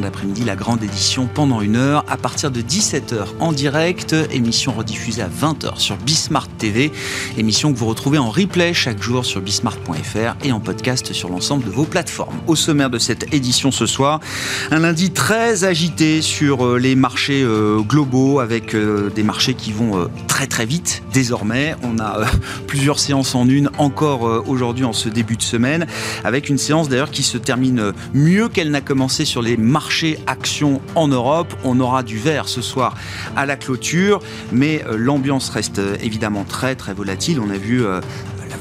[0.00, 5.22] D'après-midi la grande édition pendant une heure à partir de 17h en direct, émission rediffusée
[5.22, 6.92] à 20h sur Bismart TV,
[7.38, 11.64] émission que vous retrouvez en replay chaque jour sur bismart.fr et en podcast sur l'ensemble
[11.64, 12.36] de vos plateformes.
[12.46, 14.20] Au sommaire de cette édition ce soir,
[14.70, 19.72] un lundi très agité sur euh, les marchés euh, globaux avec euh, des marchés qui
[19.72, 21.74] vont très très vite désormais.
[21.82, 22.26] On a
[22.66, 25.86] plusieurs séances en une encore aujourd'hui en ce début de semaine
[26.24, 29.85] avec une séance d'ailleurs qui se termine mieux qu'elle n'a commencé sur les marchés
[30.26, 31.54] actions en Europe.
[31.64, 32.94] On aura du vert ce soir
[33.36, 34.20] à la clôture,
[34.52, 37.40] mais euh, l'ambiance reste euh, évidemment très très volatile.
[37.40, 38.00] On a vu euh,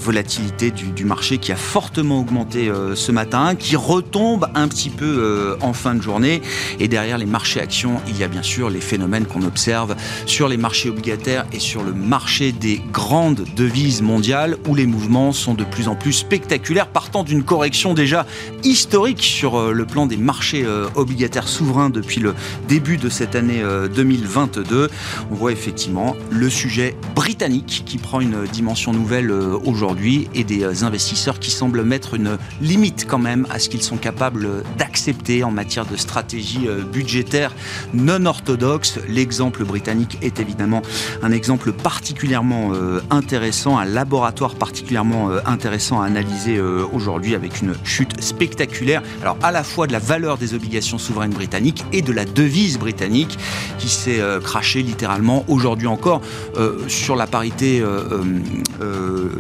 [0.06, 5.06] volatilité du, marché qui a fortement augmenté euh, ce matin, qui retombe un petit peu
[5.06, 6.42] euh, en fin de journée.
[6.80, 9.96] Et derrière les marchés actions, il y a bien sûr les phénomènes qu'on observe
[10.28, 15.32] sur les marchés obligataires et sur le marché des grandes devises mondiales où les mouvements
[15.32, 18.28] sont de plus en plus spectaculaires, partant d'une correction déjà
[18.64, 22.36] historique sur euh, le plan des marchés obligataires souverains depuis le
[22.68, 23.64] début de cette année
[23.96, 24.90] 2022.
[25.32, 29.95] On voit effectivement le sujet britannique qui prend une dimension nouvelle aujourd'hui
[30.34, 33.98] et des euh, investisseurs qui semblent mettre une limite quand même à ce qu'ils sont
[33.98, 37.54] capables d'accepter en matière de stratégie euh, budgétaire
[37.94, 39.00] non orthodoxe.
[39.08, 40.82] L'exemple britannique est évidemment
[41.22, 48.22] un exemple particulièrement euh, intéressant, un laboratoire particulièrement intéressant à analyser aujourd'hui avec une chute
[48.22, 49.02] spectaculaire.
[49.22, 52.78] Alors à la fois de la valeur des obligations souveraines britanniques et de la devise
[52.78, 53.38] britannique
[53.78, 56.22] qui s'est crachée littéralement aujourd'hui encore
[56.88, 57.84] sur la parité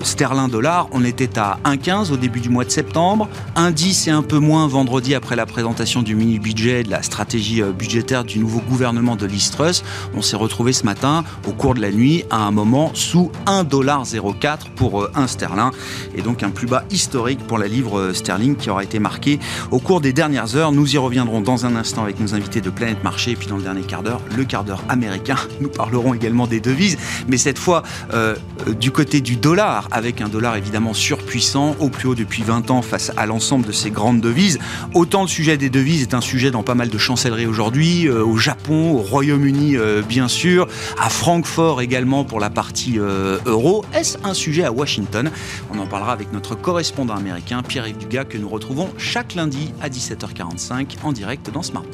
[0.01, 0.44] sterling
[0.91, 4.67] on était à 1,15 au début du mois de septembre, 1,10 et un peu moins
[4.67, 9.25] vendredi après la présentation du mini-budget de la stratégie euh, budgétaire du nouveau gouvernement de
[9.25, 9.83] l'Istrus.
[10.13, 14.57] On s'est retrouvé ce matin, au cours de la nuit, à un moment sous 1,04$
[14.75, 15.71] pour 1 euh, sterling,
[16.15, 19.39] et donc un plus bas historique pour la livre euh, sterling qui aura été marqué
[19.71, 20.71] au cours des dernières heures.
[20.71, 23.57] Nous y reviendrons dans un instant avec nos invités de Planète Marché, et puis dans
[23.57, 25.37] le dernier quart d'heure, le quart d'heure américain.
[25.61, 26.97] Nous parlerons également des devises,
[27.27, 27.83] mais cette fois
[28.79, 33.11] du côté du dollar, avec un évidemment surpuissant, au plus haut depuis 20 ans face
[33.17, 34.59] à l'ensemble de ces grandes devises.
[34.93, 38.23] Autant le sujet des devises est un sujet dans pas mal de chancelleries aujourd'hui, euh,
[38.23, 40.67] au Japon, au Royaume-Uni euh, bien sûr,
[40.99, 43.85] à Francfort également pour la partie euh, euro.
[43.93, 45.31] Est-ce un sujet à Washington?
[45.73, 49.89] On en parlera avec notre correspondant américain Pierre-Yves Dugas que nous retrouvons chaque lundi à
[49.89, 51.85] 17h45 en direct dans Smart.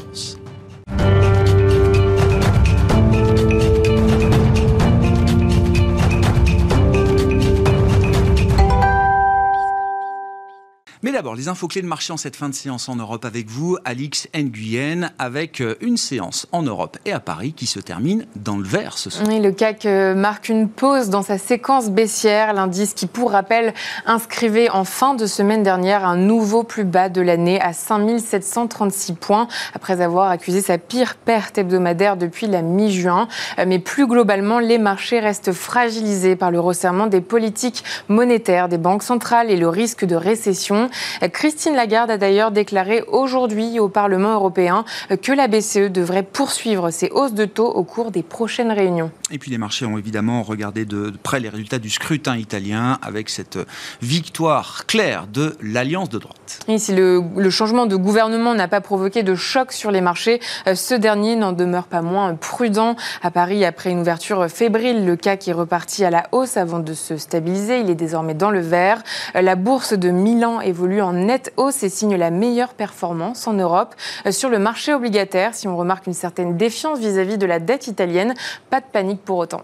[11.04, 13.48] Me d'abord, les infos clés de marché en cette fin de séance en Europe avec
[13.48, 18.26] vous, Alix Nguyen, avec euh, une séance en Europe et à Paris qui se termine
[18.36, 19.28] dans le vert ce soir.
[19.30, 22.54] Oui, le CAC marque une pause dans sa séquence baissière.
[22.54, 23.76] L'indice qui, pour rappel,
[24.08, 29.48] inscrivait en fin de semaine dernière un nouveau plus bas de l'année à 5736 points,
[29.76, 33.28] après avoir accusé sa pire perte hebdomadaire depuis la mi-juin.
[33.59, 38.80] Euh, mais plus globalement, les marchés restent fragilisés par le resserrement des politiques monétaires des
[38.80, 40.90] banques centrales et le risque de récession.
[41.34, 44.86] Christine Lagarde a d'ailleurs déclaré aujourd'hui au Parlement européen
[45.22, 49.12] que la BCE devrait poursuivre ses hausses de taux au cours des prochaines réunions.
[49.32, 53.30] Et puis les marchés ont évidemment regardé de près les résultats du scrutin italien avec
[53.30, 53.60] cette
[54.02, 56.60] victoire claire de l'Alliance de droite.
[56.68, 60.40] Et si le, le changement de gouvernement n'a pas provoqué de choc sur les marchés,
[60.68, 62.96] euh, ce dernier n'en demeure pas moins prudent.
[63.22, 66.94] À Paris, après une ouverture fébrile, le CAC est reparti à la hausse avant de
[66.94, 67.80] se stabiliser.
[67.80, 69.02] Il est désormais dans le vert.
[69.36, 73.54] Euh, la bourse de Milan évolue en nette hausse et signe la meilleure performance en
[73.54, 73.96] Europe.
[74.26, 77.88] Euh, sur le marché obligataire, si on remarque une certaine défiance vis-à-vis de la dette
[77.88, 78.34] italienne,
[78.70, 79.64] pas de panique pour autant.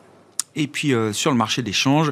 [0.58, 2.12] Et puis euh, sur le marché d'échange,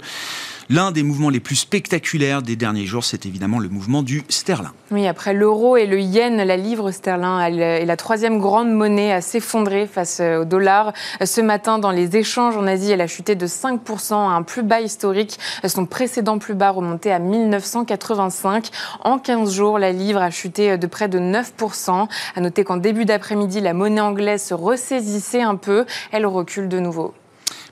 [0.67, 4.71] L'un des mouvements les plus spectaculaires des derniers jours, c'est évidemment le mouvement du sterling.
[4.89, 9.21] Oui, après l'euro et le yen, la livre sterling est la troisième grande monnaie à
[9.21, 10.91] s'effondrer face au dollar.
[11.23, 14.63] Ce matin, dans les échanges en Asie, elle a chuté de 5% à un plus
[14.63, 15.37] bas historique.
[15.67, 18.69] Son précédent plus bas remontait à 1985.
[19.03, 22.07] En 15 jours, la livre a chuté de près de 9%.
[22.35, 25.85] À noter qu'en début d'après-midi, la monnaie anglaise se ressaisissait un peu.
[26.11, 27.13] Elle recule de nouveau.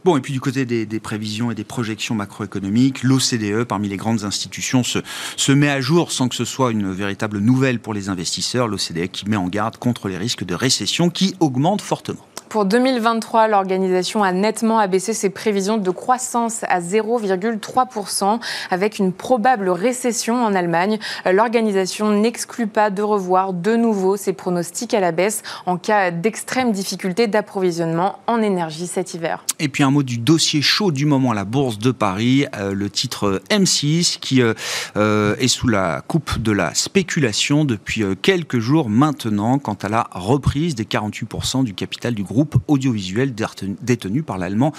[0.05, 4.25] Bon, et puis du côté des, prévisions et des projections macroéconomiques, l'OCDE, parmi les grandes
[4.25, 4.99] institutions, se,
[5.37, 8.67] se met à jour sans que ce soit une véritable nouvelle pour les investisseurs.
[8.67, 12.25] L'OCDE qui met en garde contre les risques de récession qui augmentent fortement.
[12.53, 18.39] Pour 2023, l'organisation a nettement abaissé ses prévisions de croissance à 0,3%,
[18.69, 20.99] avec une probable récession en Allemagne.
[21.25, 26.71] L'organisation n'exclut pas de revoir de nouveau ses pronostics à la baisse en cas d'extrême
[26.71, 29.43] difficulté d'approvisionnement en énergie cet hiver.
[29.57, 32.91] Et puis un mot du dossier chaud du moment la Bourse de Paris, euh, le
[32.91, 34.53] titre M6 qui euh,
[34.95, 40.07] euh, est sous la coupe de la spéculation depuis quelques jours maintenant quant à la
[40.11, 43.33] reprise des 48% du capital du groupe audiovisuel
[43.81, 44.73] détenu par l'allemand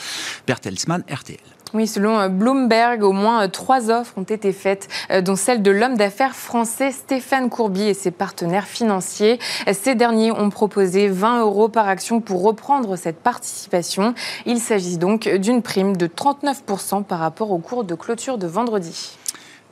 [0.47, 1.39] Bertelsmann RTL.
[1.75, 5.61] Oui, selon euh, Bloomberg, au moins euh, trois offres ont été faites, euh, dont celle
[5.61, 9.41] de l'homme d'affaires français Stéphane Courby et ses partenaires financiers.
[9.73, 14.15] Ces derniers ont proposé 20 euros par action pour reprendre cette participation.
[14.47, 19.19] Il s'agit donc d'une prime de 39% par rapport au cours de clôture de vendredi.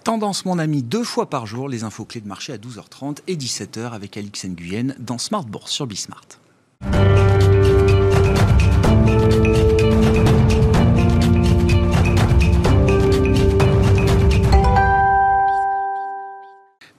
[0.02, 3.36] Tendance, mon ami, deux fois par jour, les infos clés de marché à 12h30 et
[3.36, 6.41] 17h avec Alix Nguyen dans Smart Bourse sur Bismart.
[6.84, 8.01] Música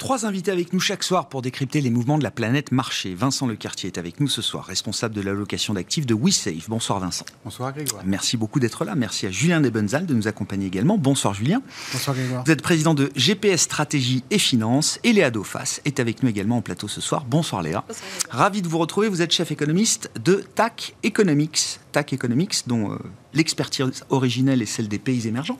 [0.03, 3.15] Trois invités avec nous chaque soir pour décrypter les mouvements de la planète marché.
[3.15, 6.67] Vincent Lecartier est avec nous ce soir, responsable de l'allocation d'actifs de WeSafe.
[6.67, 7.23] Bonsoir Vincent.
[7.45, 8.03] Bonsoir Grégoire.
[8.05, 8.95] Merci beaucoup d'être là.
[8.95, 10.97] Merci à Julien Debenzal de nous accompagner également.
[10.97, 11.61] Bonsoir Julien.
[11.93, 12.43] Bonsoir Grégoire.
[12.43, 16.57] Vous êtes président de GPS Stratégie et Finances et Léa Dauphas est avec nous également
[16.57, 17.23] en plateau ce soir.
[17.23, 17.85] Bonsoir Léa.
[17.87, 19.07] Bonsoir, Ravi de vous retrouver.
[19.07, 21.79] Vous êtes chef économiste de TAC Economics.
[21.93, 22.97] TAC Economics dont euh,
[23.33, 25.59] l'expertise originelle est celle des pays émergents.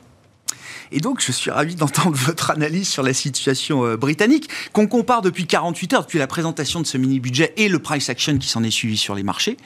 [0.92, 5.22] Et donc, je suis ravi d'entendre votre analyse sur la situation euh, britannique, qu'on compare
[5.22, 8.64] depuis 48 heures, depuis la présentation de ce mini-budget et le price action qui s'en
[8.64, 9.58] est suivi sur les marchés,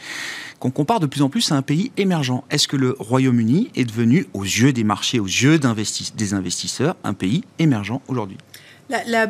[0.60, 2.44] qu'on compare de plus en plus à un pays émergent.
[2.50, 7.14] Est-ce que le Royaume-Uni est devenu, aux yeux des marchés, aux yeux des investisseurs, un
[7.14, 8.38] pays émergent aujourd'hui?
[8.90, 9.28] La,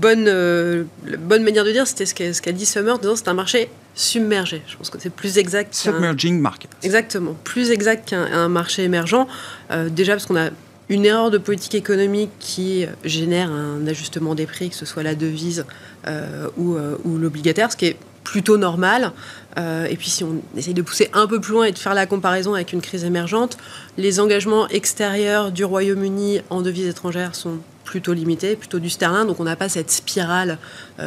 [0.00, 0.84] bonne, euh,
[1.18, 4.62] bonne manière de dire, c'était ce qu'a dit Summer, c'est un marché submergé.
[4.66, 5.74] Je pense que c'est plus exact.
[5.74, 6.70] Submerging market.
[6.82, 9.26] Exactement, plus exact qu'un marché émergent.
[9.70, 10.50] Euh, déjà parce qu'on a
[10.92, 15.14] une erreur de politique économique qui génère un ajustement des prix, que ce soit la
[15.14, 15.64] devise
[16.06, 19.12] euh, euh, ou, l'obligataire, ce qui est plutôt normal.
[19.58, 21.94] Euh, et puis si on essaye de pousser un peu plus loin et de faire
[21.94, 23.56] la comparaison avec une crise émergente,
[23.96, 29.26] les engagements extérieurs du Royaume-Uni en devises étrangères sont plutôt limités, plutôt du sterling.
[29.26, 30.58] Donc on n'a pas cette spirale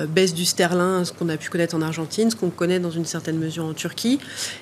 [0.10, 3.06] baisse du sterling, ce qu'on a pu connaître en Argentine, ce qu'on connaît dans une
[3.06, 4.20] certaine mesure en Turquie.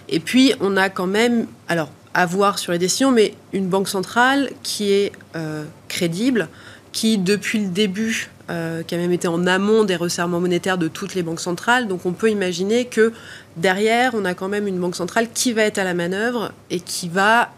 [0.09, 3.87] Et puis on a quand même, alors à voir sur les décisions, mais une banque
[3.87, 6.47] centrale qui est euh, crédible,
[6.91, 10.87] qui depuis le début, euh, qui a même été en amont des resserrements monétaires de
[10.87, 11.87] toutes les banques centrales.
[11.87, 13.13] Donc on peut imaginer que
[13.57, 16.79] derrière, on a quand même une banque centrale qui va être à la manœuvre et
[16.79, 17.51] qui va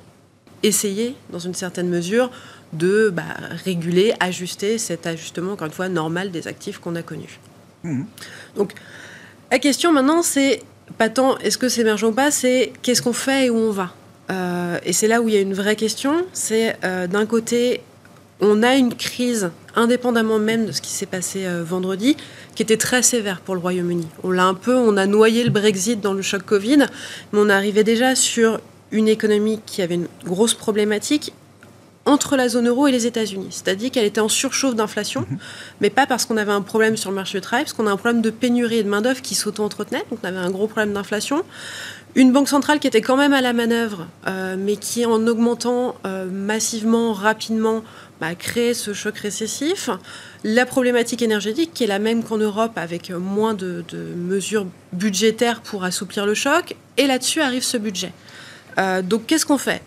[0.64, 2.32] essayer, dans une certaine mesure,
[2.74, 3.24] de bah,
[3.64, 7.40] réguler, ajuster cet ajustement, encore une fois, normal des actifs qu'on a connus.
[7.84, 8.04] Mmh.
[8.56, 8.74] Donc
[9.52, 10.64] la question maintenant, c'est
[10.98, 13.72] pas tant est-ce que c'est émergent ou pas, c'est qu'est-ce qu'on fait et où on
[13.72, 13.94] va?
[14.32, 16.26] Euh, et c'est là où il y a une vraie question.
[16.34, 17.82] C'est euh, d'un côté,
[18.42, 22.18] on a une crise, indépendamment même de ce qui s'est passé euh, vendredi,
[22.56, 24.08] qui était très sévère pour le Royaume-Uni.
[24.24, 27.50] On l'a un peu, on a noyé le Brexit dans le choc Covid, mais on
[27.50, 28.60] arrivait déjà sur
[28.92, 31.34] une économie qui avait une grosse problématique
[32.06, 33.48] entre la zone euro et les États-Unis.
[33.50, 35.38] C'est-à-dire qu'elle était en surchauffe d'inflation, mhm.
[35.82, 37.92] mais pas parce qu'on avait un problème sur le marché du travail, parce qu'on a
[37.92, 40.04] un problème de pénurie et de main-d'œuvre qui s'auto-entretenait.
[40.10, 41.44] Donc on avait un gros problème d'inflation.
[42.16, 45.96] Une banque centrale qui était quand même à la manœuvre, euh, mais qui, en augmentant
[46.06, 47.84] euh, massivement, rapidement,
[48.22, 49.90] bah, a créé ce choc récessif.
[50.46, 53.84] La problématique énergétique, qui est la même qu'en Europe, avec moins de,
[54.16, 56.78] mesures budgétaires pour assouplir le choc.
[56.96, 58.14] Et là-dessus arrive ce budget.
[58.78, 59.82] Euh, donc, qu'est-ce qu'on fait?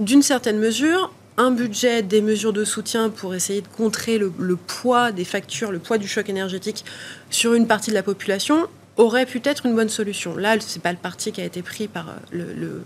[0.00, 5.12] D'une certaine mesure, un budget, des mesures de soutien pour essayer de contrer le, poids
[5.12, 6.84] des factures, le poids du choc énergétique
[7.30, 8.66] sur une partie de la population,
[8.98, 10.36] aurait pu être une bonne solution.
[10.36, 12.82] Là, ce n'est pas le parti qui a été pris par euh, le,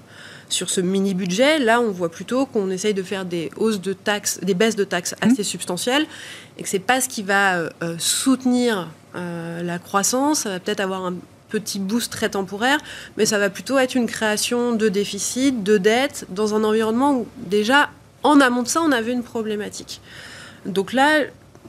[0.49, 1.59] sur ce mini budget.
[1.59, 4.85] Là, on voit plutôt qu'on essaye de faire des hausses de taxes, des baisses de
[4.85, 5.27] taxes mmh.
[5.27, 6.07] assez substantielles,
[6.59, 10.41] et que c'est pas ce qui va euh, euh, soutenir la croissance.
[10.41, 11.15] Ça va peut-être avoir un
[11.51, 12.79] petit boost très temporaire,
[13.19, 17.27] mais ça va plutôt être une création de déficit, de dette, dans un environnement où
[17.37, 17.91] déjà,
[18.23, 20.01] en amont de ça, on avait une problématique.
[20.65, 21.25] Donc là,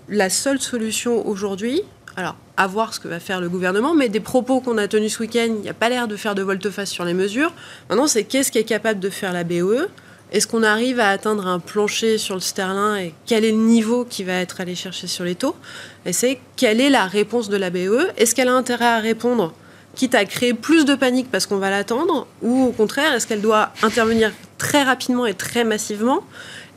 [0.07, 1.81] la seule solution aujourd'hui,
[2.15, 5.15] alors à voir ce que va faire le gouvernement, mais des propos qu'on a tenus
[5.15, 7.51] ce week-end, il n'y a pas l'air de faire de volte-face sur les mesures.
[7.89, 9.87] Maintenant, c'est qu'est-ce qui est capable de faire la BOE
[10.31, 14.05] Est-ce qu'on arrive à atteindre un plancher sur le sterling et quel est le niveau
[14.05, 15.55] qui va être allé chercher sur les taux?
[16.05, 19.53] Et c'est quelle est la réponse de la BOE Est-ce qu'elle a intérêt à répondre
[19.95, 23.41] quitte à créer plus de panique parce qu'on va l'attendre, ou au contraire, est-ce qu'elle
[23.41, 26.23] doit intervenir très rapidement et très massivement?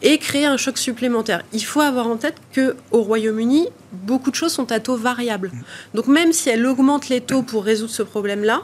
[0.02, 1.42] Et créer un choc supplémentaire.
[1.52, 5.50] Il faut avoir en tête que au Royaume-Uni, beaucoup de choses sont à taux variable.
[5.94, 8.62] Donc même si elle augmente les taux pour résoudre ce problème-là,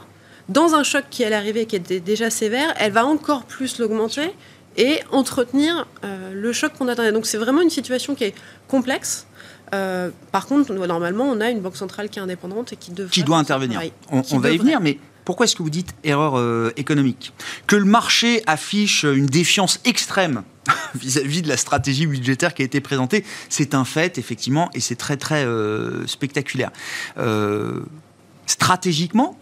[0.49, 4.33] dans un choc qui allait arriver, qui était déjà sévère, elle va encore plus l'augmenter
[4.77, 7.11] et entretenir euh, le choc qu'on attendait.
[7.11, 8.35] Donc c'est vraiment une situation qui est
[8.67, 9.27] complexe.
[9.73, 13.11] Euh, par contre, normalement, on a une banque centrale qui est indépendante et qui devrait...
[13.11, 13.81] Qui doit intervenir.
[14.11, 17.33] On, va y venir, mais pourquoi est-ce que vous dites erreur euh, économique?
[17.67, 20.43] Que le marché affiche une défiance extrême
[20.95, 24.95] vis-à-vis de la stratégie budgétaire qui a été présentée, c'est un fait, effectivement, et c'est
[24.95, 25.45] très, très
[26.07, 26.71] spectaculaire.
[28.45, 29.37] stratégiquement,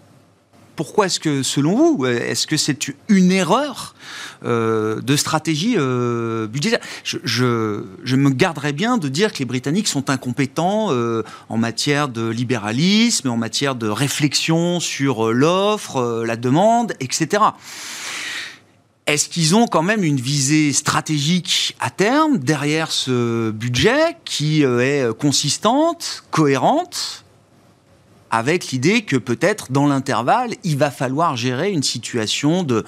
[0.76, 3.96] pourquoi est-ce que, selon vous, est-ce que c'est une erreur
[4.44, 6.80] euh, de stratégie euh, budgétaire?
[7.04, 12.28] Je, me garderais bien de dire que les Britanniques sont incompétents euh, en matière de
[12.30, 17.44] libéralisme, en matière de réflexion sur l'offre, la demande, etc.
[19.08, 25.14] Est-ce qu'ils ont quand même une visée stratégique à terme derrière ce budget qui est
[25.18, 27.26] consistante, cohérente?
[28.32, 32.86] Avec l'idée que peut-être dans l'intervalle, il va falloir gérer une situation de,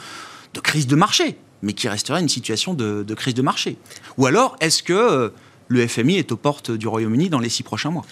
[0.63, 3.77] crise de marché, mais qui resterait une situation de, crise de marché.
[4.17, 5.29] Ou alors, est-ce que euh,
[5.67, 8.05] le FMI est aux portes du Royaume-Uni dans les six prochains mois?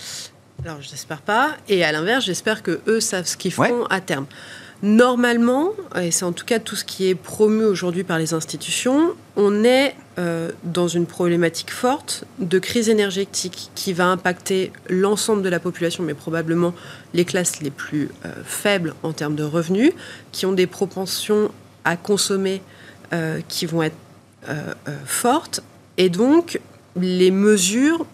[0.64, 1.56] Alors, je n'espère pas.
[1.70, 4.28] Et à l'inverse, j'espère que eux savent ce qu'ils font à terme.
[4.84, 9.14] Normalement, et c'est en tout cas tout ce qui est promu aujourd'hui par les institutions,
[9.36, 15.50] on est euh, dans une problématique forte de crise énergétique qui va impacter l'ensemble de
[15.50, 16.74] la population, mais probablement
[17.14, 19.94] les classes les plus euh, faibles en termes de revenus,
[20.32, 21.52] qui ont des propensions
[21.86, 22.64] à consommer
[23.14, 23.96] euh, qui vont être
[25.06, 25.62] fortes.
[25.98, 26.60] Et donc,
[26.96, 28.08] les mesures,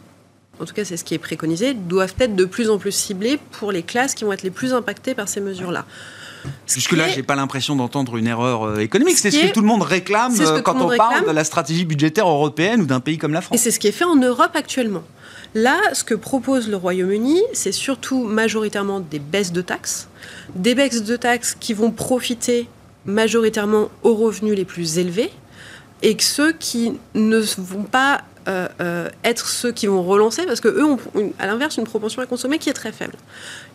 [0.60, 3.40] en tout cas c'est ce qui est préconisé, doivent être de plus en plus ciblées
[3.52, 5.86] pour les classes qui vont être les plus impactées par ces mesures-là.
[6.68, 9.18] Jusque-là, je n'ai pas l'impression d'entendre une erreur euh, économique.
[9.18, 12.28] C'est ce, que tout le monde réclame euh, quand on parle de la stratégie budgétaire
[12.28, 13.58] européenne ou d'un pays comme la France.
[13.58, 15.04] Et c'est ce qui est fait en Europe actuellement.
[15.56, 20.08] Là, ce que propose le Royaume-Uni, c'est surtout majoritairement des baisses de taxes,
[20.56, 22.68] des baisses de taxes qui vont profiter
[23.06, 25.32] majoritairement aux revenus les plus élevés,
[26.02, 30.62] et que ceux qui ne vont pas euh, euh, être ceux qui vont relancer, parce
[30.62, 31.00] que eux ont,
[31.38, 33.16] à l'inverse, une propension à consommer qui est très faible.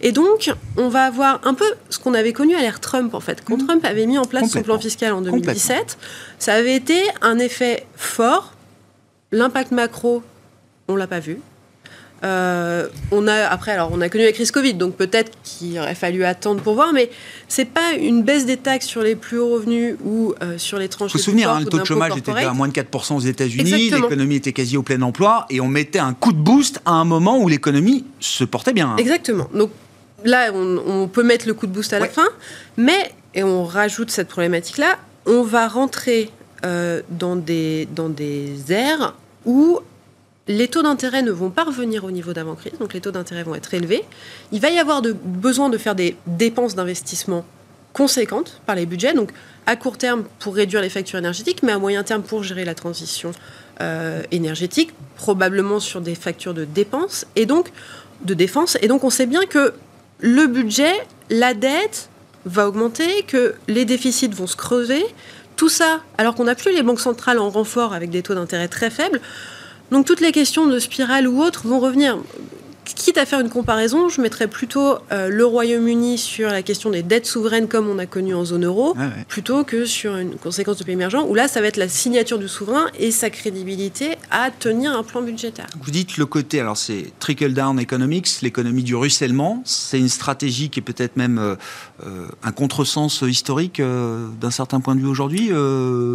[0.00, 3.21] Et donc, on va avoir un peu ce qu'on avait connu à l'ère Trump, en
[3.21, 3.45] fait.
[3.45, 3.67] Quand mmh.
[3.67, 5.99] Trump avait mis en place son plan fiscal en 2017,
[6.38, 8.55] ça avait été un effet fort.
[9.31, 10.23] L'impact macro,
[10.88, 11.38] on l'a pas vu.
[12.25, 15.97] Euh, on a après, alors on a connu la crise Covid, donc peut-être qu'il aurait
[15.97, 17.11] fallu attendre pour voir, mais
[17.49, 20.88] c'est pas une baisse des taxes sur les plus hauts revenus ou euh, sur les
[20.88, 21.12] tranches.
[21.12, 23.91] Faut se souvenir, hein, le taux de chômage était à moins de 4% aux États-Unis,
[23.91, 27.05] l'économie était quasi au plein emploi, et on mettait un coup de boost à un
[27.05, 28.91] moment où l'économie se portait bien.
[28.91, 28.97] Hein.
[28.99, 29.49] Exactement.
[29.52, 29.71] Donc
[30.25, 32.29] là, on, peut mettre le coup de boost à la fin,
[32.76, 36.31] mais et on rajoute cette problématique-là, on va rentrer
[36.64, 39.14] euh, dans des dans des aires
[39.45, 39.81] où
[40.49, 43.55] les taux d'intérêt ne vont pas revenir au niveau d'avant-crise, donc les taux d'intérêt vont
[43.55, 44.05] être élevés.
[44.51, 47.45] Il va y avoir besoin de faire des dépenses d'investissement
[47.93, 49.31] conséquentes par les budgets, donc
[49.67, 52.75] à court terme pour réduire les factures énergétiques, mais à moyen terme pour gérer la
[52.75, 53.33] transition
[53.81, 57.71] euh, énergétique, probablement sur des factures de dépenses et donc
[58.23, 58.77] de défense.
[58.83, 59.75] Et donc on sait bien que
[60.21, 60.93] le budget,
[61.31, 62.09] la dette
[62.45, 65.05] va augmenter, que les déficits vont se creuser.
[65.57, 68.69] Tout ça, alors qu'on n'a plus les banques centrales en renfort avec des taux d'intérêt
[68.69, 69.21] très faibles,
[69.93, 72.19] donc toutes les questions de spirale ou autres vont revenir.
[72.85, 77.05] Quitte à faire une comparaison, je mettrais plutôt euh, le Royaume-Uni sur la question des
[77.05, 78.97] dettes souveraines comme on a connu en zone euro,
[79.29, 82.39] plutôt que sur une conséquence de pays émergent, où là, ça va être la signature
[82.39, 85.67] du souverain et sa crédibilité à tenir un plan budgétaire.
[85.81, 90.81] Vous dites le côté, alors c'est trickle-down economics, l'économie du ruissellement, c'est une stratégie qui
[90.81, 91.55] est peut-être même euh,
[92.05, 95.51] euh, un contresens historique d'un certain point de vue aujourd'hui.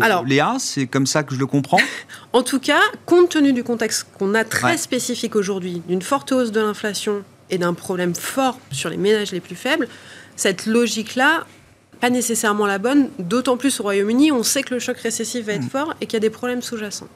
[0.02, 1.80] alors, Léa, c'est comme ça que je le comprends?
[2.34, 6.52] En tout cas, compte tenu du contexte qu'on a très spécifique aujourd'hui, d'une forte hausse
[6.52, 9.88] de l'inflation et d'un problème fort sur les ménages les plus faibles,
[10.36, 11.46] cette logique-là,
[12.00, 15.54] pas nécessairement la bonne, d'autant plus au Royaume-Uni, on sait que le choc récessif va
[15.54, 15.70] être mm.
[15.70, 17.08] fort et qu'il y a des problèmes sous-jacents.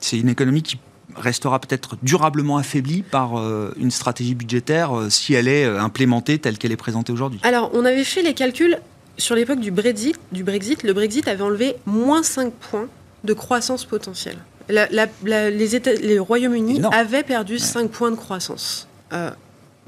[0.00, 0.78] C'est une économie qui
[1.16, 6.38] restera peut-être durablement affaiblie par euh, une stratégie budgétaire euh, si elle est euh, implémentée
[6.38, 8.78] telle qu'elle est présentée aujourd'hui Alors, on avait fait les calculs
[9.18, 10.82] sur l'époque du Brexit, du Brexit.
[10.82, 12.88] Le Brexit avait enlevé moins 5 points
[13.24, 14.38] de croissance potentielle
[14.70, 19.30] les, États, les Royaumes-Unis avaient perdu 5 points de croissance euh,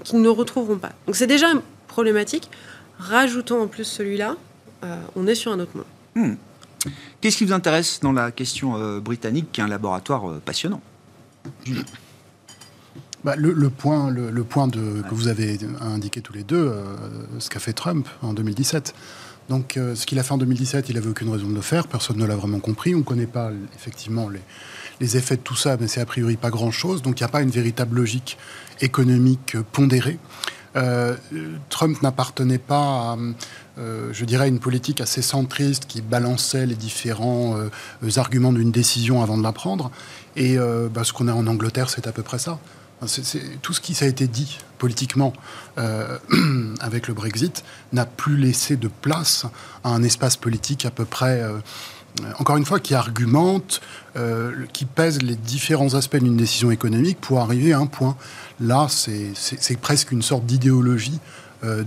[0.04, 0.92] qu'ils ne retrouveront pas.
[1.06, 1.46] Donc c'est déjà
[1.88, 2.50] problématique.
[2.98, 4.36] Rajoutons en plus celui-là,
[4.84, 5.86] euh, on est sur un autre monde.
[6.14, 6.34] Hmm.
[7.20, 10.80] Qu'est-ce qui vous intéresse dans la question euh, britannique, qui est un laboratoire passionnant?
[13.24, 16.74] Bah, le, point, le, point de, que vous avez indiqué tous les deux,
[17.38, 18.94] ce qu'a fait Trump en 2017.
[19.52, 21.86] Donc, ce qu'il a fait en 2017, il n'avait aucune raison de le faire.
[21.86, 22.94] Personne ne l'a vraiment compris.
[22.94, 24.30] On ne connaît pas effectivement
[24.98, 27.02] les, effets de tout ça, mais c'est a priori pas grand-chose.
[27.02, 28.38] Donc il n'y a pas une véritable logique
[28.80, 30.18] économique pondérée.
[31.68, 33.18] Trump n'appartenait pas à,
[33.76, 37.54] je dirais, une politique assez centriste qui balançait les différents
[38.16, 39.90] arguments d'une décision avant de la prendre.
[40.34, 42.58] Et bah, ce qu'on a en Angleterre, c'est à peu près ça.
[43.62, 45.32] Tout ce qui s'est été dit politiquement
[45.78, 46.18] euh,
[46.80, 49.46] avec le Brexit n'a plus laissé de place
[49.82, 51.58] à un espace politique à peu près, euh,
[52.38, 53.80] encore une fois, qui argumente,
[54.16, 58.16] euh, qui pèse les différents aspects d'une décision économique pour arriver à un point.
[58.60, 61.18] Là, c'est, presque une sorte d'idéologie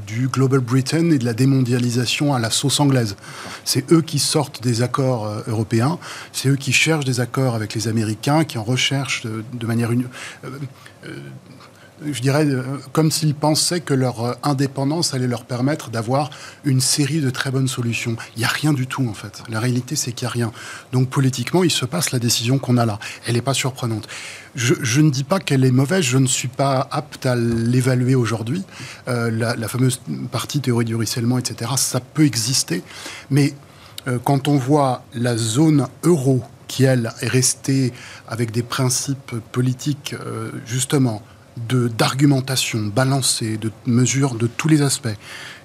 [0.08, 3.18] du Global Britain et de la démondialisation à la sauce anglaise.
[3.66, 6.00] C'est eux qui sortent des accords européens,
[6.32, 9.92] c'est eux qui cherchent des accords avec les Américains, qui en recherchent de, manière...
[12.04, 16.30] je dirais, euh, comme s'ils pensaient que leur euh, indépendance allait leur permettre d'avoir
[16.66, 18.18] une série de très bonnes solutions.
[18.36, 19.44] Il n'y a rien du tout, en fait.
[19.50, 20.52] La réalité, c'est qu'il n'y a rien.
[20.92, 23.00] Donc, politiquement, il se passe la décision qu'on a là.
[23.26, 24.08] Elle n'est pas surprenante.
[24.56, 28.64] Je, ne dis pas qu'elle est mauvaise, je ne suis pas apte à l'évaluer aujourd'hui.
[29.06, 30.00] la, fameuse
[30.32, 32.82] partie théorie du ruissellement, etc., ça peut exister.
[33.30, 33.54] Mais
[34.24, 37.94] quand on voit la zone euro qui, elle, est restée
[38.28, 41.22] avec des principes politiques, euh, justement,
[41.58, 45.16] d'argumentation balancée, de mesures de tous les aspects,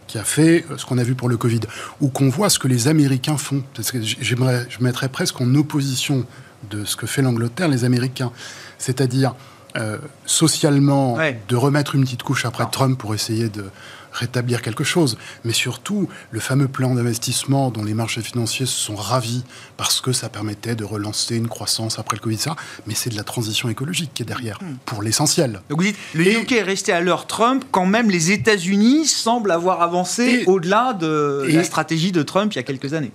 [0.06, 1.60] qui a fait euh, ce qu'on a vu pour le Covid,
[2.00, 3.62] ou qu'on voit ce que les Américains font.
[3.74, 6.26] Parce que j'aimerais, je mettrais presque en opposition
[6.70, 8.32] de ce que fait l'Angleterre, les Américains.
[8.78, 9.34] C'est-à-dire,
[9.76, 11.16] euh, socialement,
[11.48, 13.64] de remettre une petite couche après Trump pour essayer de
[14.12, 18.96] rétablir quelque chose, mais surtout le fameux plan d'investissement dont les marchés financiers se sont
[18.96, 19.44] ravis
[19.76, 23.16] parce que ça permettait de relancer une croissance après le Covid, ça, mais c'est de
[23.16, 24.76] la transition écologique qui est derrière, hmm.
[24.84, 25.60] pour l'essentiel.
[25.68, 29.50] Donc vous dites, le UK est resté à l'heure Trump quand même les États-Unis semblent
[29.50, 33.12] avoir avancé au-delà de la stratégie de Trump il y a quelques années.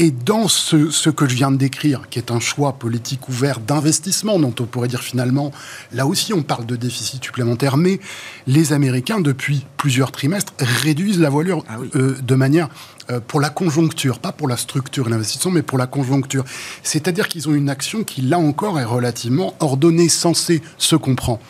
[0.00, 3.58] Et dans ce, ce, que je viens de décrire, qui est un choix politique ouvert
[3.58, 5.50] d'investissement, dont on pourrait dire finalement,
[5.92, 7.98] là aussi on parle de déficit supplémentaire, mais
[8.46, 12.68] les Américains, depuis plusieurs trimestres, réduisent la voilure ah euh, de manière
[13.10, 16.44] euh, pour la conjoncture, pas pour la structure et l'investissement, mais pour la conjoncture.
[16.84, 21.40] C'est-à-dire qu'ils ont une action qui, là encore, est relativement ordonnée, censée, se comprend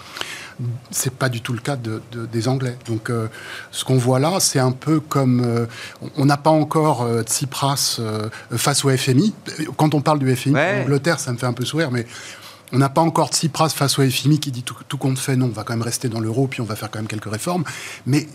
[0.91, 2.77] c'est pas du tout le cas des Anglais.
[2.87, 3.29] Donc, euh,
[3.71, 5.67] ce qu'on voit là, c'est un peu comme euh,
[6.17, 8.01] on n'a pas encore euh, Tsipras
[8.51, 9.35] face au FMI.
[9.77, 12.07] Quand on parle du FMI, en Angleterre, ça me fait un peu sourire, mais
[12.73, 15.51] on n'a pas encore Tsipras face au FMI qui dit tout, compte fait, non, on
[15.51, 17.65] va quand même rester dans l'euro, puis on va faire quand même quelques réformes.
[18.07, 18.27] Mais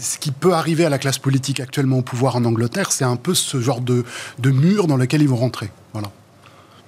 [0.00, 3.16] ce qui peut arriver à la classe politique actuellement au pouvoir en Angleterre, c'est un
[3.16, 4.04] peu ce genre de,
[4.44, 5.70] mur dans lequel ils vont rentrer.
[5.92, 6.10] Voilà.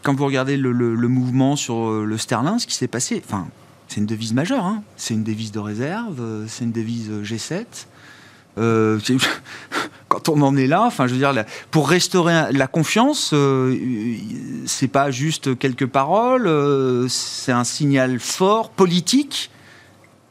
[0.03, 3.49] Quand vous regardez le, le mouvement sur le sterling, ce qui s'est passé, enfin,
[3.89, 4.65] c'est une devise majeure.
[4.65, 4.83] Hein.
[4.97, 7.65] C'est une devise de réserve, euh, c'est une devise euh, G7.
[8.59, 8.99] Euh,
[10.09, 13.35] quand on en est là, enfin, je veux dire, pour restaurer la confiance,
[14.67, 16.49] c'est pas juste quelques paroles,
[17.11, 19.51] c'est un signal fort politique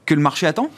[0.06, 0.70] que le marché attend?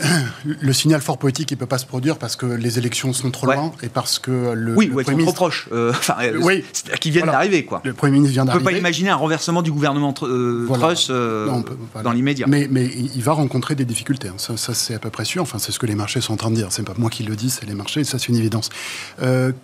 [0.44, 3.46] le signal fort politique, il peut pas se produire parce que les élections sont trop
[3.46, 4.74] loin et parce que le.
[4.74, 5.50] Oui, le Premier ministre...
[5.50, 6.64] trop euh, enfin, euh, oui,
[7.00, 7.80] qui viennent d'arriver, quoi.
[7.84, 8.62] Le Premier ministre vient d'arriver.
[8.62, 12.46] On peut pas imaginer un renversement du gouvernement euh, Truss dans l'immédiat.
[12.48, 14.28] Mais, mais, il va rencontrer des difficultés.
[14.28, 14.34] Hein.
[14.36, 15.42] Ça, ça c'est à peu près sûr.
[15.42, 16.68] Enfin, c'est ce que les marchés sont en train de dire.
[16.70, 18.04] C'est pas moi qui le dis, c'est les marchés.
[18.04, 18.70] Ça, c'est une évidence.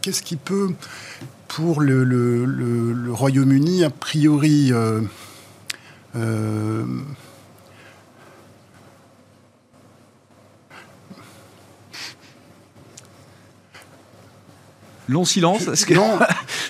[0.02, 0.70] Qu'est-ce qui peut,
[1.48, 4.72] pour le, le, le Royaume-Uni, a priori.
[15.08, 15.84] Long silence.
[15.84, 15.94] Que...
[15.94, 16.18] Non,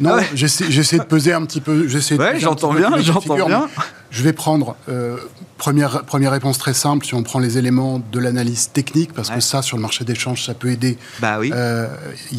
[0.01, 1.87] non ah j'essaie de peser un petit peu.
[1.87, 3.68] Ouais, j'entends bien, j'entends bien.
[4.11, 5.16] Je vais prendre euh,
[5.59, 7.05] première première réponse très simple.
[7.05, 10.44] Si on prend les éléments de l'analyse technique, parce que ça sur le marché d'échange,
[10.44, 10.96] ça peut aider.
[11.20, 11.51] Bah oui.
[11.55, 11.88] Euh,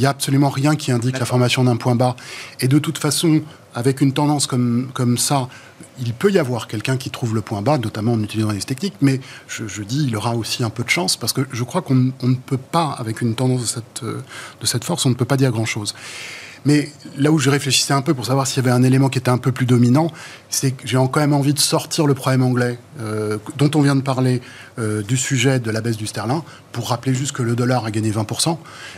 [0.02, 2.16] a absolument rien qui indique la formation d'un point bas.
[2.62, 3.42] Et de toute façon,
[3.78, 5.50] avec une tendance comme ça,
[6.00, 8.96] il peut y avoir quelqu'un qui trouve le point bas, notamment en utilisant les techniques,
[9.02, 11.94] mais je, dis il aura aussi un peu de chance parce que je crois qu'on
[11.94, 15.38] ne peut pas, avec une tendance de cette, de cette force, on ne peut pas
[15.38, 15.94] dire grand-chose.
[16.68, 19.18] Mais là où je réfléchissais un peu pour savoir s'il y avait un élément qui
[19.18, 20.12] était un peu plus dominant,
[20.50, 23.96] c'est que j'ai quand même envie de sortir le problème anglais euh, dont on vient
[23.96, 24.42] de parler
[24.78, 26.42] euh, du sujet de la baisse du sterling
[26.74, 28.58] pour rappeler juste que le dollar a gagné 20%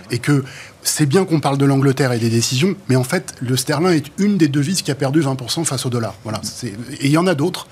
[0.10, 0.44] et que
[0.82, 4.12] c'est bien qu'on parle de l'Angleterre et des décisions, mais en fait, le sterling est
[4.18, 6.16] une des devises qui a perdu 20% face au dollar.
[6.24, 6.42] Voilà.
[6.64, 7.68] Et il y en a d'autres.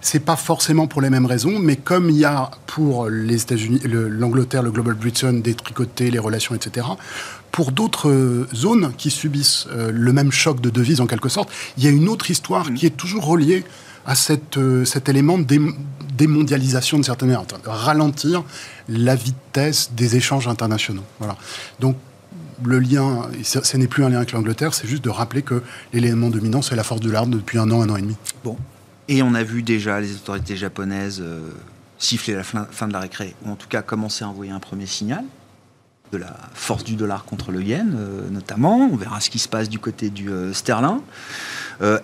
[0.00, 3.80] C'est pas forcément pour les mêmes raisons, mais comme il y a pour les États-Unis,
[3.84, 6.86] l'Angleterre, le, Global Britain, des tricotés, les relations, etc.
[7.60, 11.50] Pour d'autres euh, zones qui subissent euh, le même choc de devises en quelque sorte,
[11.76, 13.66] il y a une autre histoire qui est toujours reliée
[14.06, 15.44] à cette, euh, cet élément de
[16.16, 18.44] démondialisation de certaines manière, ralentir
[18.88, 21.04] la vitesse des échanges internationaux.
[21.18, 21.36] Voilà.
[21.80, 21.98] Donc
[22.64, 26.30] le lien, ce n'est plus un lien avec l'Angleterre, c'est juste de rappeler que l'élément
[26.30, 28.16] dominant, c'est la force de l'arme depuis un an, un an et demi.
[28.42, 28.56] Bon.
[29.08, 31.22] Et on a vu déjà les autorités japonaises
[31.98, 34.86] siffler la fin de la récré, ou en tout cas commencer à envoyer un premier
[34.86, 35.24] signal
[36.12, 37.96] de la force du dollar contre le yen,
[38.30, 38.88] notamment.
[38.92, 41.00] On verra ce qui se passe du côté du sterling.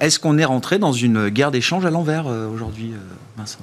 [0.00, 2.92] Est-ce qu'on est rentré dans une guerre d'échange à l'envers aujourd'hui,
[3.36, 3.60] Vincent?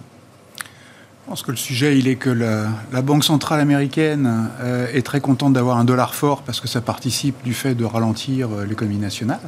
[1.23, 5.21] Je pense que le sujet, il est que la, Banque centrale américaine euh, est très
[5.21, 8.97] contente d'avoir un dollar fort parce que ça participe du fait de ralentir euh, l'économie
[8.97, 9.39] nationale.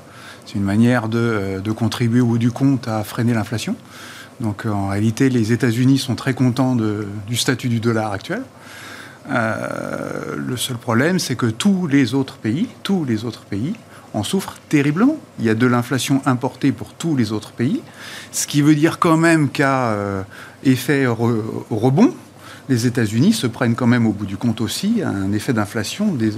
[0.45, 3.75] C'est une manière de, euh, contribuer au bout du compte à freiner l'inflation.
[4.39, 8.41] Donc en réalité, les États-Unis sont très contents du statut du dollar actuel.
[9.29, 13.73] Le seul problème, c'est que tous les autres pays, tous les autres pays,
[14.15, 15.17] en souffrent terriblement.
[15.39, 17.81] Il y a de l'inflation importée pour tous les autres pays,
[18.31, 20.23] ce qui veut dire quand même qu'à euh,
[20.63, 22.13] effet rebond,
[22.69, 26.31] les États-Unis se prennent quand même au bout du compte aussi un effet d'inflation des,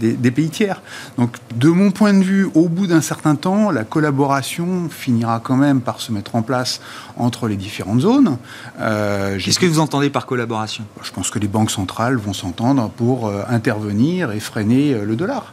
[0.00, 0.82] des, pays tiers.
[1.16, 5.56] Donc, de mon point de vue, au bout d'un certain temps, la collaboration finira quand
[5.56, 6.80] même par se mettre en place
[7.16, 8.36] entre les différentes zones.
[8.80, 10.84] Euh, Qu'est-ce que vous entendez par collaboration?
[11.02, 15.52] Je pense que les banques centrales vont s'entendre pour euh, intervenir et freiner le dollar.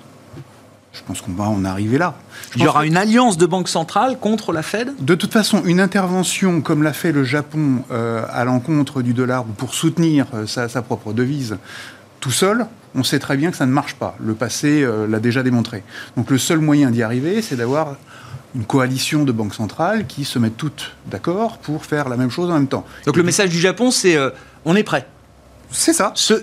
[0.94, 2.16] Je pense qu'on va en arriver là.
[2.56, 5.80] Il y aura une alliance de banques centrales contre la Fed De toute façon, une
[5.80, 10.68] intervention comme l'a fait le Japon euh, à l'encontre du dollar pour soutenir euh, sa,
[10.84, 11.58] propre devise
[12.20, 14.16] tout seul, on sait très bien que ça ne marche pas.
[14.24, 15.84] Le passé euh, l'a déjà démontré.
[16.16, 17.96] Donc le seul moyen d'y arriver, c'est d'avoir
[18.56, 22.52] une coalition de banques centrales qui se mettent toutes d'accord pour faire la même chose
[22.52, 22.86] en même temps.
[23.08, 24.16] Donc le message du Japon, c'est
[24.64, 25.08] on est prêt.
[25.74, 26.14] C'est ça.
[26.16, 26.36] Ça.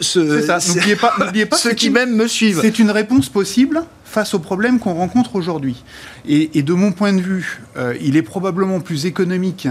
[0.68, 2.58] N'oubliez pas, pas ceux qui même me suivent.
[2.60, 5.84] C'est une réponse possible face aux problèmes qu'on rencontre aujourd'hui.
[6.26, 9.68] Et, de mon point de vue, euh, il est probablement plus économique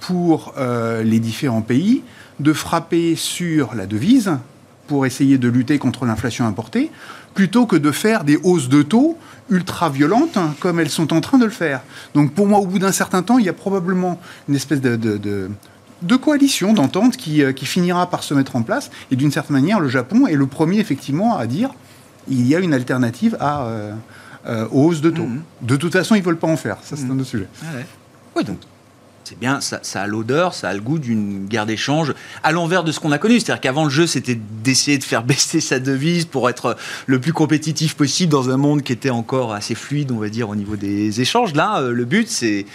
[0.00, 2.02] pour euh, les différents pays
[2.40, 4.32] de frapper sur la devise
[4.86, 6.90] pour essayer de lutter contre l'inflation importée,
[7.34, 9.16] plutôt que de faire des hausses de taux
[9.50, 11.82] ultra violentes comme elles sont en train de le faire.
[12.14, 14.96] Donc pour moi, au bout d'un certain temps, il y a probablement une espèce de,
[14.96, 15.50] de
[16.16, 18.90] coalition, d'entente qui, euh, qui, finira par se mettre en place.
[19.10, 21.70] Et d'une certaine manière, le Japon est le premier, effectivement, à dire
[22.28, 23.92] il y a une alternative à, euh,
[24.46, 25.26] euh, aux hausses de taux.
[25.26, 25.42] Mhm.
[25.62, 26.78] De toute façon, ils ne veulent pas en faire.
[26.82, 27.48] Ça, c'est un autre sujet.
[27.62, 27.66] Ah
[28.36, 28.58] oui, donc
[29.24, 32.12] c'est bien, ça, a l'odeur, ça a le goût d'une guerre d'échange
[32.42, 33.40] à l'envers de ce qu'on a connu.
[33.40, 37.32] C'est-à-dire qu'avant le jeu, c'était d'essayer de faire baisser sa devise pour être le plus
[37.32, 40.76] compétitif possible dans un monde qui était encore assez fluide, on va dire, au niveau
[40.76, 41.54] des échanges.
[41.54, 42.66] Là, euh, le but, c'est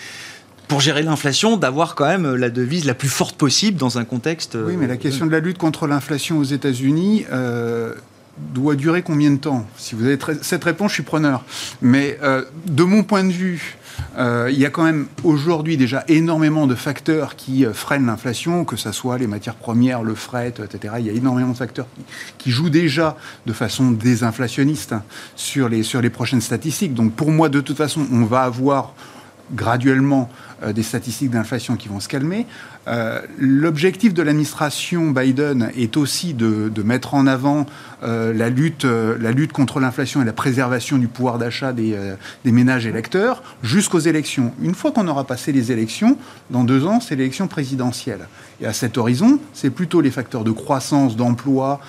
[0.69, 4.57] pour gérer l'inflation, d'avoir quand même la devise la plus forte possible dans un contexte.
[4.65, 7.25] Oui, mais la question de la lutte contre l'inflation aux États-Unis,
[8.53, 9.65] doit durer combien de temps?
[9.77, 11.43] Si vous avez cette réponse, je suis preneur.
[11.81, 13.77] Mais euh, de mon point de vue,
[14.17, 18.65] euh, il y a quand même aujourd'hui déjà énormément de facteurs qui euh, freinent l'inflation,
[18.65, 20.95] que ce soit les matières premières, le fret, etc.
[20.99, 21.87] Il y a énormément de facteurs
[22.37, 24.95] qui, jouent déjà de façon désinflationniste
[25.35, 26.93] sur, les, sur les prochaines statistiques.
[26.93, 28.93] Donc pour moi, de toute façon, on va avoir
[29.53, 30.29] graduellement
[30.73, 32.45] des statistiques d'inflation qui vont se calmer.
[32.89, 37.65] Euh, l'objectif de l'administration Biden est aussi de, mettre en avant
[38.03, 41.95] euh, la, lutte, euh, contre l'inflation et la préservation du pouvoir d'achat des,
[42.45, 44.53] ménages électeurs jusqu'aux élections.
[44.61, 46.17] Une fois qu'on aura passé les élections,
[46.49, 48.27] dans deux ans, c'est l'élection présidentielle.
[48.61, 51.79] Et à cet horizon, c'est plutôt les facteurs de croissance, d'emploi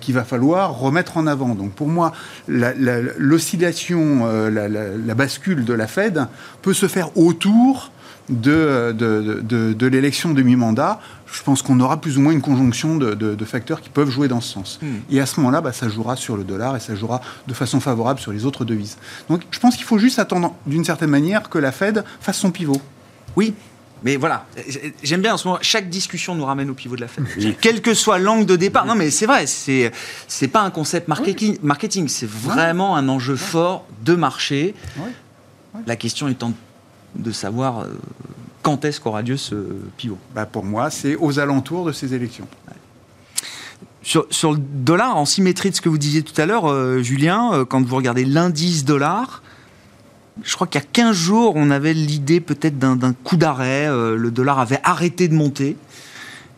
[0.00, 1.54] qu'il va falloir remettre en avant.
[1.54, 2.12] Donc pour moi,
[2.48, 6.26] l'oscillation, la, la, bascule de la Fed
[6.62, 7.90] peut se faire autour
[8.30, 12.96] de, de, de, l'élection de mi-mandat, je pense qu'on aura plus ou moins une conjonction
[12.96, 14.78] de, facteurs qui peuvent jouer dans ce sens.
[14.80, 15.00] Hmm.
[15.10, 17.80] Et à ce moment-là, bah, ça jouera sur le dollar et ça jouera de façon
[17.80, 18.96] favorable sur les autres devises.
[19.28, 22.50] Donc je pense qu'il faut juste attendre d'une certaine manière que la Fed fasse son
[22.50, 22.80] pivot.
[23.36, 23.54] Oui,
[24.02, 24.46] mais voilà,
[25.02, 27.24] j'aime bien en ce moment, chaque discussion nous ramène au pivot de la Fed.
[27.60, 28.86] Quel que soit l'angle de départ.
[28.86, 29.92] Non, mais c'est vrai, c'est,
[30.26, 34.74] c'est pas un concept marketing, marketing c'est vraiment un enjeu fort de marché.
[35.86, 36.54] La question étant de
[37.32, 37.86] savoir euh,
[38.62, 39.54] quand est-ce qu'aura lieu ce
[39.96, 42.46] pivot bah Pour moi, c'est aux alentours de ces élections.
[44.02, 47.52] Sur, le dollar, en symétrie de ce que vous disiez tout à l'heure, euh, Julien,
[47.52, 49.42] euh, quand vous regardez l'indice dollar,
[50.42, 53.88] je crois qu'il y a 15 jours, on avait l'idée peut-être d'un coup d'arrêt.
[53.88, 55.76] le dollar avait arrêté de monter.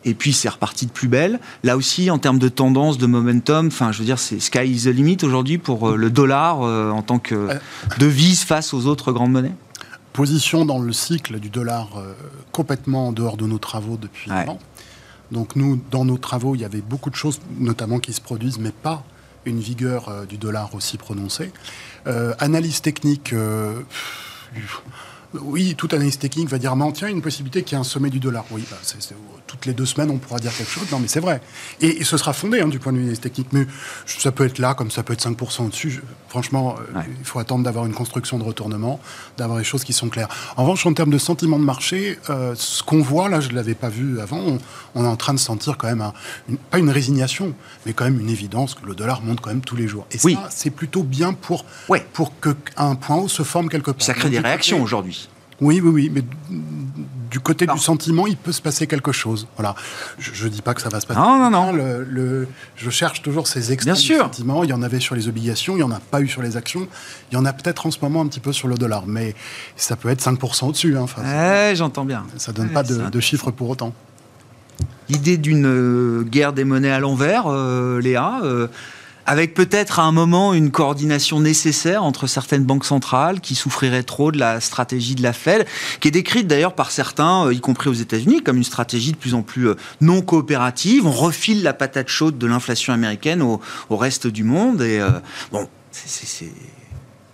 [0.05, 1.39] Et puis c'est reparti de plus belle.
[1.63, 4.83] Là aussi, en termes de tendance, de momentum, enfin, je veux dire, c'est sky is
[4.83, 7.49] the limit aujourd'hui pour le dollar en tant que
[7.99, 9.55] devise face aux autres grandes monnaies
[10.13, 12.13] position dans le cycle du dollar euh,
[12.51, 14.59] complètement en dehors de nos travaux depuis un an.
[15.31, 18.59] Donc nous, dans nos travaux, il y avait beaucoup de choses, notamment qui se produisent,
[18.59, 19.03] mais pas
[19.45, 21.51] une vigueur euh, du dollar aussi prononcée.
[22.07, 23.33] Euh, analyse technique,
[25.33, 28.11] Oui, tout analyste technique va dire, mais tiens, une possibilité qu'il y ait un sommet
[28.11, 28.45] du dollar.
[28.51, 28.77] Oui, bah,
[29.47, 30.85] toutes les deux semaines, on pourra dire quelque chose.
[30.91, 31.41] Non, mais c'est vrai.
[31.81, 33.47] Et, ce sera fondé hein, du point de vue analyse technique.
[33.51, 33.65] Mais
[34.05, 36.01] ça peut être là, comme ça peut être 5% au-dessus.
[36.27, 38.99] Franchement, euh, il faut attendre d'avoir une construction de retournement,
[39.37, 40.29] d'avoir des choses qui sont claires.
[40.57, 43.55] En revanche, en termes de sentiment de marché, euh, ce qu'on voit, là, je ne
[43.55, 44.57] l'avais pas vu avant,
[44.95, 46.11] on, est en train de sentir quand même,
[46.71, 47.53] pas une résignation,
[47.85, 50.07] mais quand même une évidence que le dollar monte quand même tous les jours.
[50.11, 52.05] Et ça, c'est plutôt bien pour, ouais.
[52.13, 54.01] pour qu'un point haut se forme quelque part.
[54.01, 55.29] Ça crée des réactions aujourd'hui.
[55.61, 56.23] Oui, oui, oui, mais
[57.33, 59.47] du côté du sentiment, il peut se passer quelque chose.
[59.55, 59.73] Voilà.
[60.19, 61.19] Je ne dis pas que ça va se passer.
[61.19, 61.73] Non, non, non.
[61.73, 64.63] Le, je cherche toujours ces extrêmes sentiments.
[64.63, 66.57] Il y en avait sur les obligations, il n'y en a pas eu sur les
[66.57, 66.87] actions.
[67.31, 69.33] Il y en a peut-être en ce moment un petit peu sur le dollar, mais
[69.75, 70.95] ça peut être 5% au-dessus.
[70.95, 71.73] Hein.
[71.73, 72.23] J'entends bien.
[72.37, 73.95] Ça ne donne pas de, chiffres pour autant.
[75.09, 78.67] L'idée d'une euh, guerre des monnaies à l'envers, euh, Léa euh,
[79.25, 84.31] avec peut-être à un moment une coordination nécessaire entre certaines banques centrales qui souffriraient trop
[84.31, 85.65] de la stratégie de la Fed,
[85.99, 89.17] qui est décrite d'ailleurs par certains, euh, y compris aux États-Unis, comme une stratégie de
[89.17, 91.05] plus en plus euh, non coopérative.
[91.05, 93.59] On refile la patate chaude de l'inflation américaine au,
[93.91, 94.81] reste du monde.
[94.81, 95.11] Et euh,
[95.51, 95.69] bon,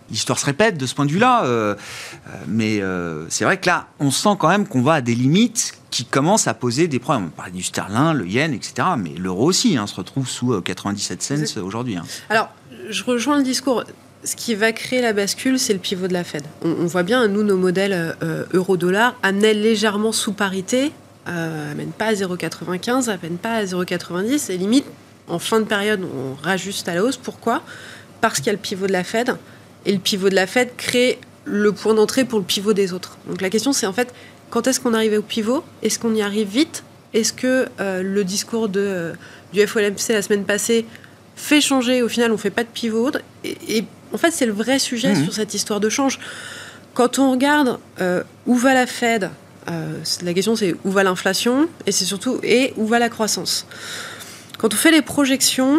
[0.09, 1.75] l'histoire se répète de ce point de vue-là.
[2.47, 2.81] mais
[3.29, 6.47] c'est vrai que là, on sent quand même qu'on va à des limites qui commence
[6.47, 7.27] à poser des problèmes.
[7.27, 8.89] On parlait du sterling, le yen, etc.
[8.97, 11.97] Mais l'euro aussi hein, se retrouve sous 97 euh, cents aujourd'hui.
[11.97, 12.03] Hein.
[12.29, 12.49] Alors,
[12.89, 13.83] je rejoins le discours.
[14.23, 16.43] Ce qui va créer la bascule, c'est le pivot de la Fed.
[16.61, 20.91] On, voit bien, nous, nos modèles euh, euro-dollar amenaient légèrement sous parité,
[21.29, 24.85] euh, amènent pas à 0,95, amènent pas à 0,90, et limite,
[25.29, 27.15] en fin de période, on rajuste à la hausse.
[27.15, 27.63] Pourquoi?
[28.19, 29.37] Parce qu'il y a le pivot de la Fed,
[29.85, 33.17] et le pivot de la Fed crée le point d'entrée pour le pivot des autres.
[33.27, 34.13] Donc la question, c'est en fait,
[34.49, 35.63] quand est-ce qu'on arrive au pivot?
[35.81, 36.83] Est-ce qu'on y arrive vite?
[37.13, 39.13] Est-ce que euh, le discours de, euh,
[39.53, 40.85] du FOMC la semaine passée
[41.35, 42.01] fait changer?
[42.01, 43.11] Au final, on ne fait pas de pivot.
[43.43, 43.83] Et,
[44.13, 45.23] en fait, c'est le vrai sujet mmh.
[45.23, 46.19] sur cette histoire de change.
[46.93, 49.29] Quand on regarde euh, où va la Fed,
[49.67, 51.69] la question c'est où va l'inflation?
[51.85, 53.67] Et c'est surtout et où va la croissance?
[54.57, 55.77] Quand on fait les projections,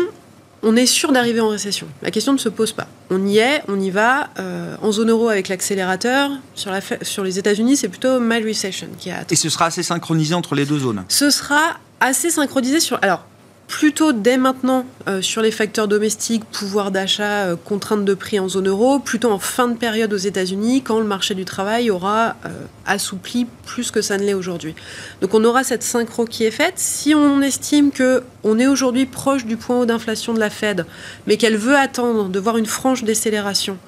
[0.63, 1.87] on est sûr d'arriver en récession.
[2.03, 2.87] La question ne se pose pas.
[3.11, 4.29] On y est, on y va.
[4.39, 9.11] Euh, en zone euro avec l'accélérateur, sur, sur les États-Unis, c'est plutôt mild recession qui
[9.11, 9.25] a.
[9.31, 11.05] Et ce sera assez synchronisé entre les deux zones?
[11.09, 12.99] Ce sera assez synchronisé sur.
[13.03, 13.25] Alors,
[13.71, 18.49] plutôt dès maintenant euh, sur les facteurs domestiques, pouvoir d'achat, euh, contraintes de prix en
[18.49, 22.35] zone euro, plutôt en fin de période aux États-Unis, quand le marché du travail aura
[22.45, 22.49] euh,
[22.85, 24.75] assoupli plus que ça ne l'est aujourd'hui.
[25.21, 26.75] Donc on aura cette synchro qui est faite.
[26.77, 30.85] Si on estime que on est aujourd'hui proche du point haut d'inflation de la Fed,
[31.29, 33.79] mais qu'elle veut attendre de voir une franche décélération,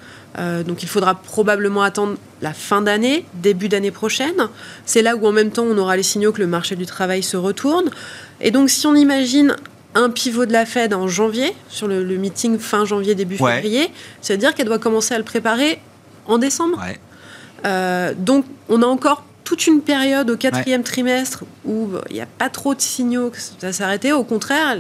[0.67, 4.49] donc il faudra probablement attendre la fin d'année, début d'année prochaine.
[4.87, 7.23] C'est là où en même temps on aura les signaux que le marché du travail
[7.23, 7.91] se retourne.
[8.41, 9.57] Et donc si on imagine
[9.95, 13.91] un pivot de la Fed en janvier, sur le, meeting fin janvier, début février.
[14.21, 15.81] Ça veut dire qu'elle doit commencer à le préparer
[16.27, 16.79] en décembre.
[17.65, 22.23] Euh, donc, on a encore toute une période au quatrième trimestre où euh, il n'y
[22.23, 24.11] a pas trop de signaux que ça va s'arrêter.
[24.11, 24.79] Au contraire,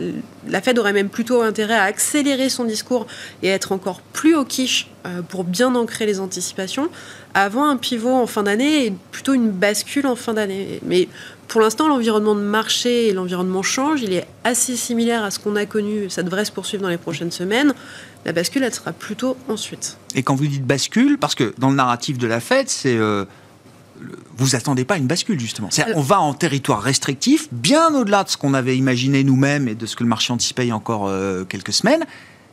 [0.48, 3.06] la Fed aurait même plutôt intérêt à accélérer son discours
[3.42, 6.88] et à être encore plus au quiche euh, pour bien ancrer les anticipations
[7.34, 10.80] avant un pivot en fin d'année et plutôt une bascule en fin d'année.
[10.86, 11.06] Mais
[11.48, 14.00] pour l'instant, l'environnement de marché et l'environnement change.
[14.00, 16.08] Il est assez similaire à ce qu'on a connu.
[16.08, 17.74] Ça devrait se poursuivre dans les prochaines semaines.
[18.24, 19.98] La bascule, elle sera plutôt ensuite.
[20.14, 23.26] Et quand vous dites bascule, parce que dans le narratif de la Fed, c'est euh,
[24.36, 25.68] vous attendez pas une bascule justement.
[25.94, 29.86] on va en territoire restrictif, bien au-delà de ce qu'on avait imaginé nous-mêmes et de
[29.86, 32.04] ce que le marché anticipait il y a encore euh, quelques semaines.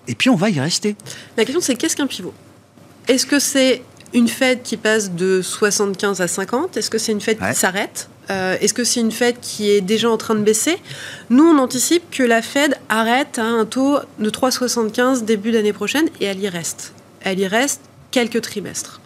[0.07, 0.95] Et puis on va y rester.
[1.37, 2.33] La question c'est qu'est-ce qu'un pivot?
[3.07, 3.81] Est-ce que c'est
[4.13, 8.09] une Fed qui passe de 75 à 50 Est-ce que c'est une Fed qui s'arrête?
[8.29, 10.77] Euh, Est-ce que c'est une Fed qui est déjà en train de baisser?
[11.29, 16.09] Nous, on anticipe que la Fed arrête à un taux de 3,75 début d'année prochaine
[16.21, 16.93] et elle y reste.
[17.21, 17.81] Elle y reste
[18.11, 19.01] quelques trimestres.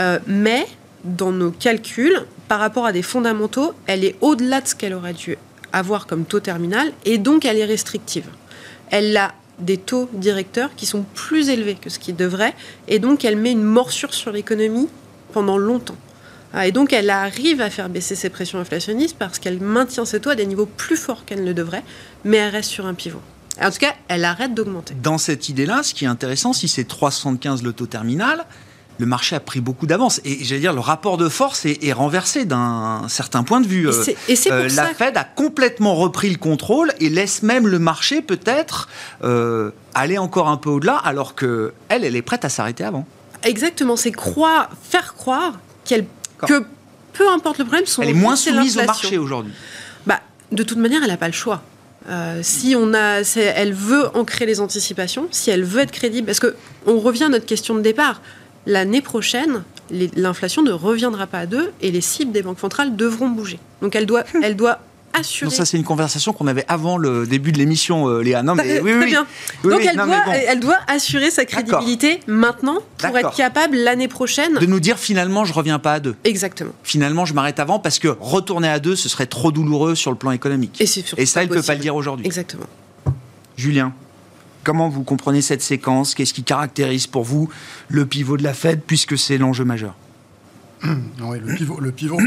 [0.00, 0.66] Euh, mais
[1.04, 5.14] dans nos calculs, par rapport à des fondamentaux, elle est au-delà de ce qu'elle aurait
[5.14, 5.36] dû
[5.72, 8.26] avoir comme taux terminal et donc elle est restrictive.
[8.90, 12.54] Elle a des taux directeurs qui sont plus élevés que ce qui devrait
[12.88, 14.88] et donc elle met une morsure sur l'économie
[15.32, 15.96] pendant longtemps.
[16.52, 20.20] Ah, et donc, elle arrive à faire baisser ses pressions inflationnistes parce qu'elle maintient ses
[20.20, 21.84] taux à des niveaux plus forts qu'elle ne devrait,
[22.24, 23.20] mais elle reste sur un pivot.
[23.60, 24.94] En tout cas, elle arrête d'augmenter.
[25.00, 28.44] Dans cette idée-là, ce qui est intéressant, si c'est 375 le taux terminal,
[29.00, 30.20] le marché a pris beaucoup d'avance.
[30.24, 33.88] Et j'allais dire, le rapport de force est, renversé d'un certain point de vue.
[34.28, 38.22] Et c'est, euh, la Fed a complètement repris le contrôle et laisse même le marché
[38.22, 38.88] peut-être
[39.24, 43.06] euh, aller encore un peu au-delà, alors que elle, elle est prête à s'arrêter avant.
[43.42, 46.04] Exactement, c'est croire, faire croire qu'elle
[46.46, 46.64] que
[47.12, 49.52] peu importe le problème, son elle est moins soumise au marché aujourd'hui.
[50.06, 50.20] Bah,
[50.52, 51.62] de toute manière, elle n'a pas le choix.
[52.08, 56.40] Euh, si on a, elle veut ancrer les anticipations, si elle veut être crédible, parce
[56.40, 56.54] que
[56.86, 58.22] on revient à notre question de départ.
[58.66, 59.62] L'année prochaine,
[60.16, 63.58] l'inflation ne reviendra pas à 2 et les cibles des banques centrales devront bouger.
[63.80, 64.80] Donc elle doit, elle doit
[65.12, 65.50] assurer.
[65.50, 68.42] ça, c'est une conversation qu'on avait avant le début de l'émission, euh, Léa.
[68.42, 69.26] Non, mais oui, oui, bien.
[69.64, 74.54] Donc, elle, doit, elle, doit, assurer sa crédibilité maintenant pour être capable l'année prochaine.
[74.58, 76.14] De nous dire finalement, je reviens pas à deux.
[76.24, 76.72] Exactement.
[76.82, 80.16] Finalement, je m'arrête avant parce que retourner à deux, ce serait trop douloureux sur le
[80.16, 80.80] plan économique.
[80.80, 80.84] Et,
[81.16, 82.26] Et ça, elle ne peut pas le dire aujourd'hui.
[82.26, 82.66] Exactement.
[83.56, 83.92] Julien
[84.64, 86.14] Comment vous comprenez cette séquence?
[86.14, 87.48] Qu'est-ce qui caractérise pour vous
[87.88, 89.94] le pivot de la Fed, puisque c'est l'enjeu majeur?
[90.84, 92.18] Oui, le pivot, le pivot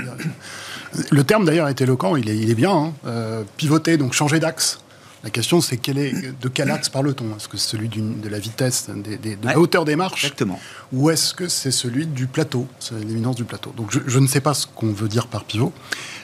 [1.12, 2.72] le terme d'ailleurs est éloquent, il est, il est bien.
[2.72, 2.94] Hein.
[3.06, 4.80] Euh, pivoter, donc changer d'axe.
[5.24, 7.38] La question, c'est quel est, de quel axe parle-t-on?
[7.38, 10.26] Est-ce que c'est celui de la vitesse, de la hauteur des marches?
[10.26, 10.60] Exactement.
[10.92, 13.74] Ou est-ce que c'est celui du plateau, c'est l'éminence du plateau?
[13.78, 15.72] Donc je, ne sais pas ce qu'on veut dire par pivot.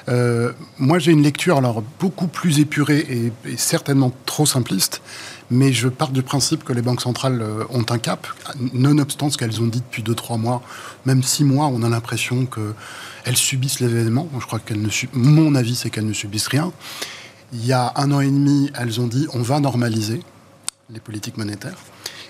[0.09, 5.01] Euh, moi, j'ai une lecture alors beaucoup plus épurée et, et, certainement trop simpliste,
[5.51, 8.27] mais je pars du principe que les banques centrales euh, ont un cap,
[8.73, 10.61] nonobstant ce qu'elles ont dit depuis 2-3 mois,
[11.05, 14.27] même 6 mois, on a l'impression qu'elles subissent l'événement.
[14.39, 16.71] Je crois qu'elles ne mon avis, c'est qu'elles ne subissent rien.
[17.53, 20.21] Il y a un an et demi, elles ont dit on va normaliser
[20.91, 21.77] les politiques monétaires.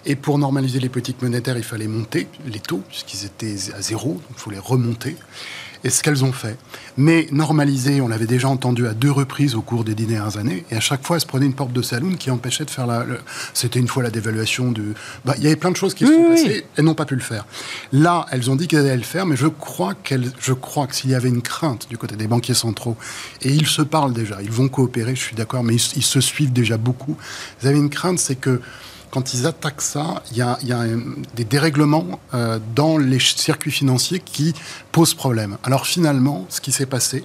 [0.06, 4.22] Et pour normaliser les politiques monétaires, il fallait monter les taux, puisqu'ils étaient à zéro,
[4.30, 5.18] il faut les remonter
[5.84, 6.58] et ce qu'elles ont fait.
[6.98, 10.76] Mais normaliser, on l'avait déjà entendu à deux reprises au cours des dernières années, et
[10.76, 13.06] à chaque fois, elles se prenaient une porte de saloon qui empêchait de faire la.
[13.54, 14.94] C'était une fois la dévaluation du.
[15.26, 17.16] Bah, il y avait plein de choses qui se sont passées, elles n'ont pas pu
[17.16, 17.46] le faire.
[17.94, 20.96] Là, elles ont dit qu'elles allaient le faire, mais je crois, qu'elles, je crois que
[20.96, 22.98] s'il y avait une crainte du côté des banquiers centraux,
[23.42, 26.22] et ils se parlent déjà, ils vont coopérer, je suis d'accord, mais ils, ils se
[26.22, 27.16] suivent déjà beaucoup.
[27.62, 28.62] Vous avez une crainte, c'est que
[29.12, 30.58] quand ils attaquent ça, il y a,
[31.36, 34.54] des dérèglements euh, dans les circuits financiers qui
[34.92, 35.58] posent problème.
[35.64, 37.24] Alors finalement, ce qui s'est passé,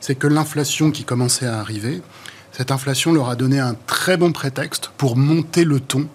[0.00, 2.02] c'est que l'inflation qui commençait à arriver,
[2.52, 6.08] cette inflation leur a donné un très bon prétexte pour monter le ton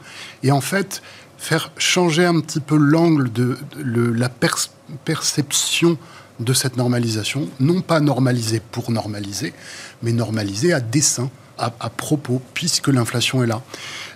[0.43, 1.02] et en fait
[1.38, 4.30] faire changer un petit peu l'angle de, la
[5.06, 5.97] perception
[6.39, 9.54] de cette normalisation, non pas normaliser pour normaliser,
[10.02, 13.62] mais normaliser à dessein, à propos, puisque l'inflation est là.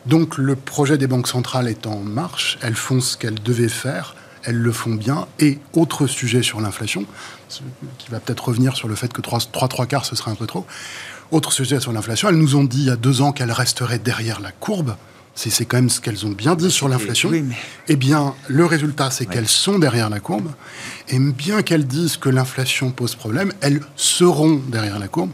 [0.05, 4.15] Donc le projet des banques centrales est en marche, elles font ce qu'elles devaient faire,
[4.43, 5.27] elles le font bien.
[5.39, 7.05] Et autre sujet sur l'inflation,
[7.97, 10.45] qui va peut-être revenir sur le fait que 3, 3, quarts, ce serait un peu
[10.45, 10.65] trop.
[11.31, 13.99] Autre sujet sur l'inflation, elles nous ont dit il y a deux ans qu'elles resteraient
[13.99, 14.95] derrière la courbe.
[15.33, 17.29] C'est quand même ce qu'elles ont bien dit sur l'inflation.
[17.89, 20.49] Eh bien, le résultat, c'est qu'elles sont derrière la courbe.
[21.09, 25.31] Et bien qu'elles disent que l'inflation pose problème, elles seront derrière la courbe.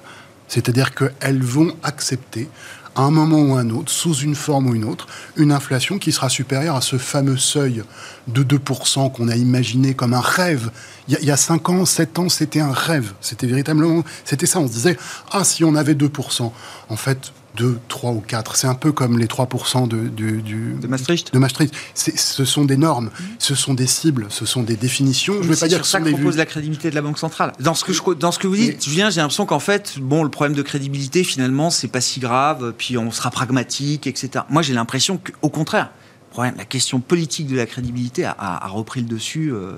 [0.47, 2.49] C'est-à-dire qu'elles vont accepter
[2.95, 6.11] à un moment ou un autre, sous une forme ou une autre, une inflation qui
[6.11, 7.83] sera supérieure à ce fameux seuil
[8.27, 10.71] de 2% qu'on a imaginé comme un rêve.
[11.07, 13.13] Il y, a, 5 ans, 7 ans, c'était un rêve.
[13.21, 14.59] C'était véritablement, c'était ça.
[14.59, 14.97] On se disait,
[15.31, 16.51] ah, si on avait 2%.
[16.89, 18.55] En fait, 2, 3 ou 4.
[18.55, 20.41] C'est un peu comme les 3% de, du,
[20.81, 21.33] de Maastricht.
[21.33, 21.73] De Maastricht.
[21.93, 25.41] Ce sont des normes, ce sont des cibles, ce sont des définitions.
[25.41, 27.53] Je ne pas dire que ça que propose la crédibilité de la Banque centrale.
[27.59, 30.23] Dans ce que, je, dans ce que vous dites, Julien, j'ai l'impression qu'en fait, bon,
[30.23, 34.45] le problème de crédibilité, finalement, c'est pas si grave, puis on sera pragmatique, etc.
[34.49, 35.91] Moi, j'ai l'impression qu'au contraire,
[36.37, 39.73] la question politique de la crédibilité a, repris le dessus euh,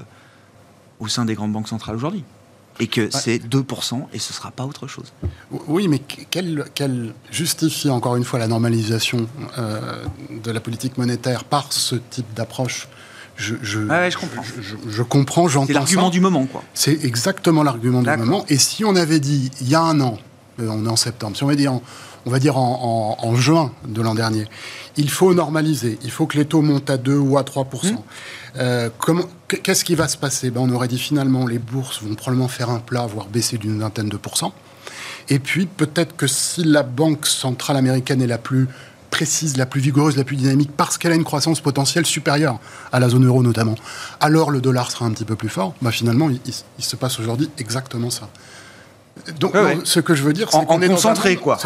[1.00, 2.24] au sein des grandes banques centrales aujourd'hui
[2.80, 5.14] et que c'est 2% et ce ne sera pas autre chose.
[5.68, 10.04] Oui, mais quelle, justifie encore une fois la normalisation euh,
[10.44, 12.88] de la politique monétaire par ce type d'approche?
[13.36, 14.44] Je, je, je, comprends.
[14.88, 15.68] Je, comprends, j'entends.
[15.68, 16.64] C'est l'argument du moment, quoi.
[16.76, 18.46] C'est exactement l'argument du moment.
[18.48, 20.20] Et si on avait dit il y a un an,
[20.60, 21.82] euh, on est en septembre, si on en,
[22.26, 24.46] va dire en, juin de l'an dernier,
[24.98, 27.98] il faut normaliser, il faut que les taux montent à 2 ou à 3% mmh.
[28.58, 28.90] euh,
[29.48, 30.52] Qu'est-ce qui va se passer?
[30.52, 33.80] Ben, On aurait dit finalement les bourses vont probablement faire un plat, voire baisser d'une
[33.80, 34.54] vingtaine de pourcents.
[35.30, 38.68] Et puis peut-être que si la Banque centrale américaine est la plus
[39.10, 42.60] précise, la plus vigoureuse, la plus dynamique, parce qu'elle a une croissance potentielle supérieure
[42.92, 43.76] à la zone euro notamment,
[44.20, 45.76] alors le dollar sera un petit peu plus fort.
[45.82, 48.28] Ben, finalement, il se passe aujourd'hui exactement ça.
[49.40, 51.58] Donc, ce que je veux dire, c'est qu'on est concentré, quoi.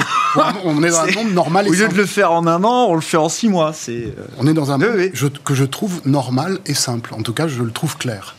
[0.64, 1.68] on est dans un monde normal.
[1.68, 3.74] Au lieu de le faire en un an, on le fait en six mois.
[3.74, 4.06] C'est.
[4.06, 5.12] Euh, on est dans un monde
[5.44, 7.14] que je trouve normal et simple.
[7.14, 8.36] En tout cas, je le trouve clair.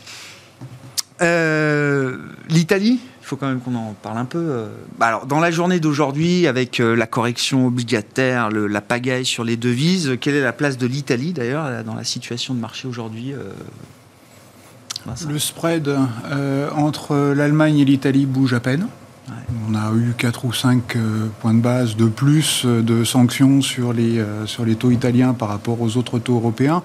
[1.21, 2.19] Euh,
[2.49, 4.39] L'Italie, il faut quand même qu'on en parle un peu.
[4.39, 4.69] Euh.
[4.99, 10.17] Bah, alors, dans la journée d'aujourd'hui, avec la correction obligataire, la pagaille sur les devises,
[10.21, 13.33] quelle est la place de l'Italie d'ailleurs dans la situation de marché aujourd'hui
[15.29, 15.91] le spread
[16.77, 18.89] entre l'Allemagne et l'Italie bouge à peine.
[19.69, 23.61] On a eu 4 ou 5 euh, points de base de plus euh, de sanctions
[23.61, 26.83] sur les, euh, sur les taux italiens par rapport aux autres taux européens.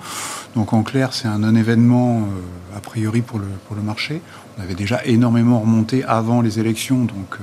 [0.56, 2.28] Donc en clair, c'est un non-événement
[2.76, 4.22] a priori pour le, pour le marché.
[4.58, 7.40] On avait déjà énormément remonté avant les élections, donc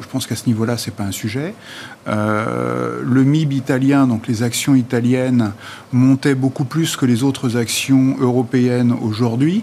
[0.00, 1.54] je pense qu'à ce niveau-là, ce n'est pas un sujet.
[2.06, 5.52] le MIB italien, donc les actions italiennes,
[5.92, 9.62] montaient beaucoup plus que les autres actions européennes aujourd'hui.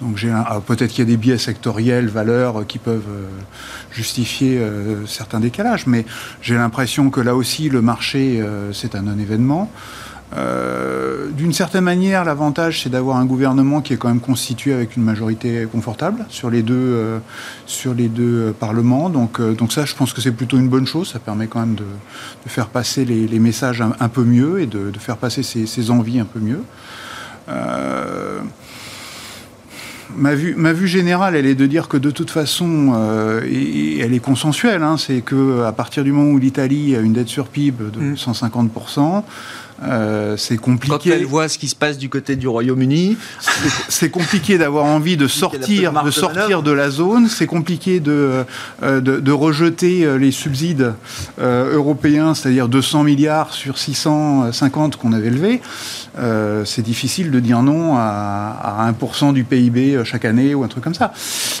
[0.00, 3.02] Donc ah, peut-être qu'il y a des biais sectoriels, valeurs qui peuvent
[3.92, 4.60] justifier
[5.06, 6.04] certains décalages, mais
[6.42, 9.70] j'ai l'impression que là aussi le marché c'est un non-événement.
[10.34, 14.96] Euh, d'une certaine manière, l'avantage, c'est d'avoir un gouvernement qui est quand même constitué avec
[14.96, 17.18] une majorité confortable sur les deux, euh,
[17.66, 19.08] sur les deux parlements.
[19.08, 21.12] Donc, euh, donc ça, je pense que c'est plutôt une bonne chose.
[21.12, 21.84] Ça permet quand même de,
[22.46, 26.40] faire passer les, messages un, peu mieux et de, faire passer ses, envies un peu
[26.40, 26.62] mieux.
[30.14, 32.94] Ma vue, ma vue, générale, elle est de dire que de toute façon,
[33.44, 37.28] et, elle est consensuelle, hein, c'est qu'à partir du moment où l'Italie a une dette
[37.28, 39.22] sur PIB de 150%, mmh.
[39.82, 41.10] Euh, c'est compliqué.
[41.10, 43.16] Quand elle voit ce qui se passe du côté du Royaume-Uni,
[43.88, 47.28] c'est compliqué d'avoir envie de sortir, de sortir de la zone.
[47.28, 48.44] C'est compliqué de,
[48.82, 50.94] euh, de, rejeter euh, les subsides
[51.38, 55.60] européens, c'est-à-dire 200 milliards sur 650 qu'on avait levés.
[56.64, 60.94] c'est difficile de dire non à, 1% du PIB chaque année ou un truc comme
[60.94, 61.12] ça.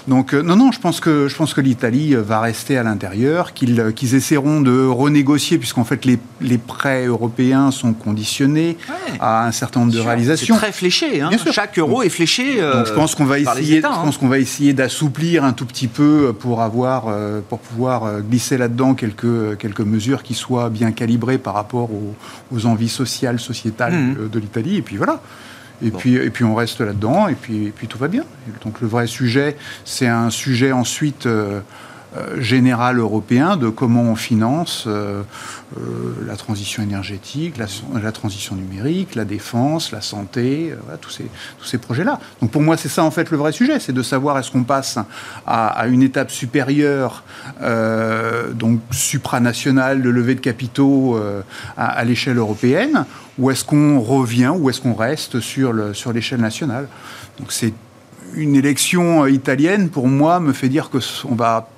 [0.08, 3.92] Donc non, non, je pense que je pense que l'Italie va rester à l'intérieur, qu'ils
[3.94, 8.76] qu'ils essaieront de renégocier, puisqu'en fait les, les prêts européens sont conditionné
[9.18, 10.56] à un certain nombre de réalisations.
[10.56, 11.20] Très fléché.
[11.20, 11.30] Hein.
[11.50, 12.60] Chaque euro est fléché.
[12.60, 14.18] Euh, je pense qu'on va essayer, je pense hein.
[14.20, 18.58] qu'on va essayer d'assouplir un tout petit peu pour avoir, euh, pour pouvoir euh, glisser
[18.58, 21.90] là-dedans quelques quelques mesures qui soient bien calibrées par rapport
[22.52, 24.28] aux, envies sociales, sociétales mmh.
[24.30, 24.76] de, l'Italie.
[24.76, 25.20] Et puis voilà.
[25.82, 28.24] Et, puis, et puis on reste là-dedans, et puis, et puis tout va bien.
[28.64, 31.60] Donc le vrai sujet, c'est un sujet ensuite euh,
[32.38, 35.22] général européen de comment on finance euh,
[35.76, 35.80] euh,
[36.26, 41.24] la transition énergétique, la, transition numérique, la défense, la santé, tous ces,
[41.58, 42.20] tous ces projets-là.
[42.40, 44.64] Donc pour moi, c'est ça en fait le vrai sujet, c'est de savoir est-ce qu'on
[44.64, 44.98] passe
[45.46, 47.24] à, une étape supérieure,
[48.54, 51.18] donc supranationale de levée de capitaux
[51.76, 53.04] à, l'échelle européenne,
[53.38, 56.88] ou est-ce qu'on revient, ou est-ce qu'on reste sur l'échelle sur nationale.
[57.38, 57.74] Donc c'est
[58.34, 61.68] une élection italienne, pour moi, me fait dire qu'on va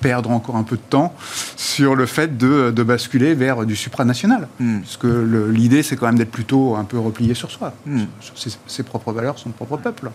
[0.00, 1.14] perdre encore un peu de temps
[1.56, 4.48] sur le fait de, basculer vers du supranational.
[4.60, 4.80] Hmm.
[4.80, 8.04] Parce que l'idée, c'est quand même d'être plutôt un peu replié sur soi, hmm.
[8.20, 8.34] sur
[8.66, 10.10] ses, propres valeurs, son propre peuple.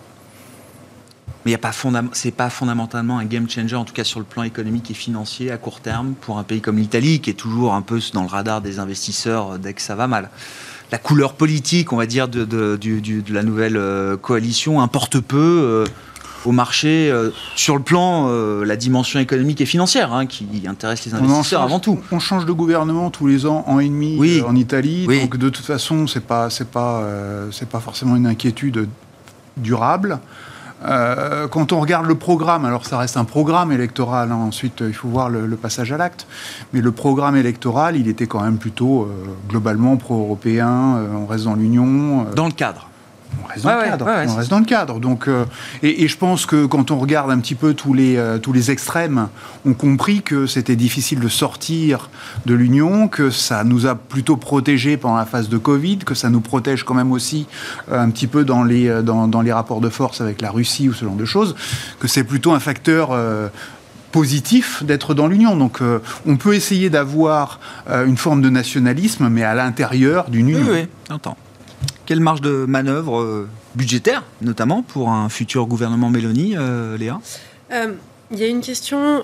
[1.46, 4.90] Mais ce n'est pas fondamentalement un game changer, en tout cas sur le plan économique
[4.90, 8.00] et financier à court terme, pour un pays comme l'Italie, qui est toujours un peu
[8.14, 10.30] dans le radar des investisseurs dès que ça va mal.
[10.90, 15.36] La couleur politique, on va dire, de, de la nouvelle euh, coalition importe peu.
[15.38, 15.84] Euh,
[16.46, 21.04] au marché euh, sur le plan euh, la dimension économique et financière hein, qui intéresse
[21.04, 21.98] les investisseurs avant tout.
[22.12, 24.40] On change de gouvernement tous les ans, an et demi oui.
[24.40, 27.02] Euh, en Italie, donc de toute façon c'est pas c'est pas
[27.50, 28.88] c'est pas forcément une inquiétude
[29.56, 30.18] durable.
[30.82, 35.08] quand on regarde le programme, alors ça reste un programme électoral, hein, ensuite il faut
[35.08, 36.26] voir le, passage à l'acte,
[36.72, 39.08] mais le programme électoral, il était quand même plutôt
[39.48, 42.26] globalement pro-européen, on reste dans l'Union.
[42.34, 42.88] dans le cadre
[43.42, 44.06] on reste dans le cadre.
[44.06, 45.00] on reste dans le cadre.
[45.00, 45.44] Donc, euh,
[45.82, 48.70] et, je pense que quand on regarde un petit peu tous les, euh, tous les
[48.70, 49.28] extrêmes,
[49.64, 52.10] on compris que c'était difficile de sortir
[52.46, 56.30] de l'Union, que ça nous a plutôt protégés pendant la phase de Covid, que ça
[56.30, 57.46] nous protège quand même aussi
[57.90, 60.88] euh, un petit peu dans les, dans, dans, les rapports de force avec la Russie
[60.88, 61.54] ou ce genre de choses,
[62.00, 63.18] que c'est plutôt un facteur
[64.12, 65.56] positif d'être dans l'Union.
[65.56, 65.80] Donc
[66.26, 70.66] on peut essayer d'avoir une forme de nationalisme, mais à l'intérieur d'une Union.
[70.66, 71.36] Oui, oui, j'entends.
[72.06, 77.18] Quelle marge de manœuvre euh, budgétaire, notamment pour un futur gouvernement Mélanie, euh, Léa?
[77.72, 77.94] Euh,
[78.30, 79.22] il y a une question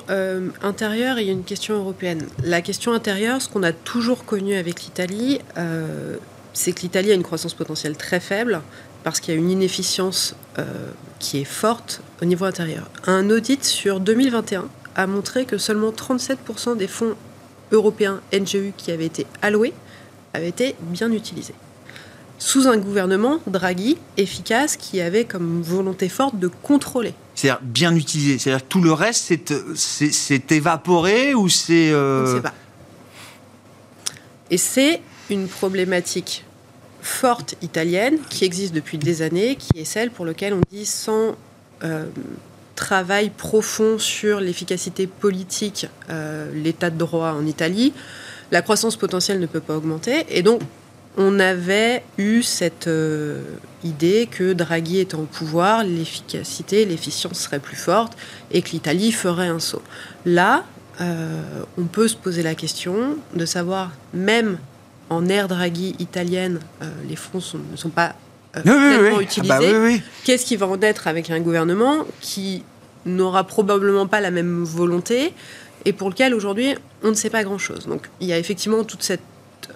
[0.63, 2.27] intérieure et il y a une question européenne.
[2.43, 5.41] La question intérieure, ce qu'on a toujours connu avec l'Italie,
[6.53, 8.61] c'est que l'Italie a une croissance potentielle très faible
[9.03, 10.37] parce qu'il y a une inefficience
[11.19, 12.89] qui est forte au niveau intérieur.
[13.07, 17.15] Un audit sur 2021 a montré que seulement 37% des fonds
[17.73, 19.73] européens NGU qui avaient été alloués
[20.35, 21.55] avaient été bien utilisés
[22.41, 27.13] sous un gouvernement, Draghi, efficace, qui avait comme volonté forte de contrôler.
[27.35, 28.39] C'est-à-dire bien utilisé.
[28.39, 29.33] C'est-à-dire tout le reste,
[29.77, 31.91] c'est évaporé ou c'est...
[31.93, 32.55] Euh, On ne sait pas.
[34.51, 36.45] Et c'est une problématique
[37.03, 41.37] forte italienne qui existe depuis des années, qui est celle pour laquelle on dit sans
[41.85, 42.07] euh,
[42.75, 47.93] travail profond sur l'efficacité politique, euh, l'état de droit en Italie,
[48.51, 50.25] la croissance potentielle ne peut pas augmenter.
[50.31, 50.63] Et donc,
[51.23, 53.43] on avait eu cette euh,
[53.85, 58.17] idée que Draghi étant au pouvoir, l'efficacité, l'efficience serait plus forte
[58.51, 59.83] et que l'Italie ferait un saut.
[60.25, 60.65] Là,
[61.03, 61.43] euh,
[61.77, 64.57] on peut se poser la question de savoir, même
[65.11, 68.15] en ère Draghi italienne, euh, les fonds ne sont pas
[69.21, 69.47] utilisés.
[69.47, 72.63] Bah Qu'est-ce qui va en être avec un gouvernement qui
[73.05, 75.35] n'aura probablement pas la même volonté
[75.85, 77.87] et pour lequel aujourd'hui on ne sait pas grand-chose.
[77.87, 79.21] Donc il y a effectivement toute cette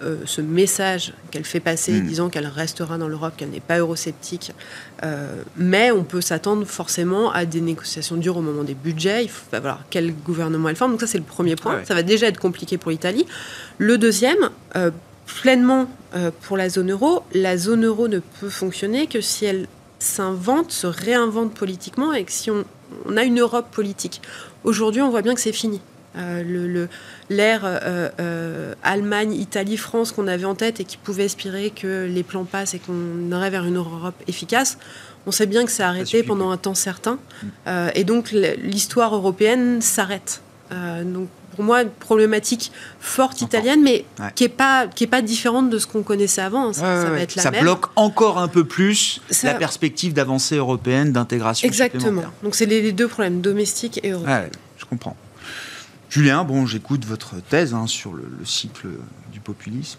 [0.03, 2.07] euh, ce message qu'elle fait passer, Mm.
[2.07, 4.53] disant qu'elle restera dans l'Europe, qu'elle n'est pas eurosceptique.
[5.03, 9.24] Euh, mais on peut s'attendre forcément à des négociations dures au moment des budgets.
[9.24, 10.93] Il faut bah, voilà, quel gouvernement elle forme.
[10.93, 11.74] Donc ça, c'est le premier point.
[11.74, 11.85] Ah ouais.
[11.85, 13.26] Ça va déjà être compliqué pour l'Italie.
[13.78, 14.91] Le deuxième, euh,
[15.41, 15.89] pleinement
[16.43, 19.66] pour la zone euro, la zone euro ne peut fonctionner que si elle
[19.99, 22.64] s'invente, se réinvente politiquement et que si on,
[23.07, 24.20] on a une Europe politique.
[24.62, 25.80] Aujourd'hui, on voit bien que c'est fini.
[26.17, 26.89] Euh, le- le-
[27.29, 32.07] l'ère euh, euh, Allemagne, Italie, France qu'on avait en tête et qui pouvait aspirer que
[32.09, 34.79] les plans passent et qu'on aurait vers une Europe efficace,
[35.27, 37.19] on sait bien que c'est arrêté pendant un temps certain.
[37.67, 40.41] Euh, et donc l'histoire européenne s'arrête.
[40.73, 44.27] Euh, donc pour moi, une problématique forte italienne, mais Ouais.
[44.35, 46.73] qui n'est pas, qui est pas différente de ce qu'on connaissait avant.
[46.73, 47.23] Ça, Ouais, ça ouais, va ouais.
[47.23, 47.61] être la Ça même.
[47.62, 52.23] bloque encore un peu plus Ça- la perspective d'avancée européenne, d'intégration Exactement.
[52.43, 54.43] Donc c'est les, les deux problèmes, domestiques et européens.
[54.43, 55.17] Ouais, je comprends.
[56.15, 58.87] Julien, bon, j'écoute votre thèse hein, sur le, le cycle
[59.33, 59.99] du populisme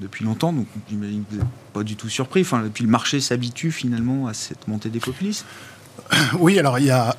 [0.00, 2.40] depuis longtemps, donc j'imagine que vous pas du tout surpris.
[2.40, 5.46] Enfin, puis le marché s'habitue finalement à cette montée des populismes.
[6.40, 7.16] Oui, alors il y a.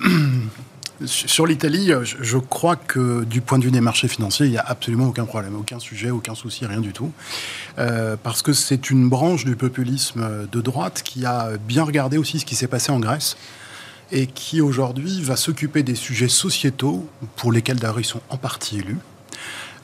[1.06, 4.58] Sur l'Italie, je je crois que du point de vue des marchés financiers, il n'y
[4.58, 7.14] a absolument aucun problème, aucun sujet, aucun souci, rien du tout.
[7.80, 12.40] Euh, parce que c'est une branche du populisme de droite qui a bien regardé aussi
[12.40, 13.38] ce qui s'est passé en Grèce
[14.12, 18.80] et qui aujourd'hui va s'occuper des sujets sociétaux pour lesquels d'ailleurs ils sont en partie
[18.80, 19.00] élus.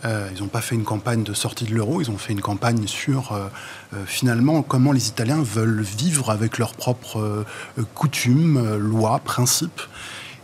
[0.05, 2.41] Euh, ils n'ont pas fait une campagne de sortie de l'euro, ils ont fait une
[2.41, 3.47] campagne sur euh,
[3.93, 7.45] euh, finalement comment les Italiens veulent vivre avec leurs propres
[7.95, 9.81] coutumes, lois, principes.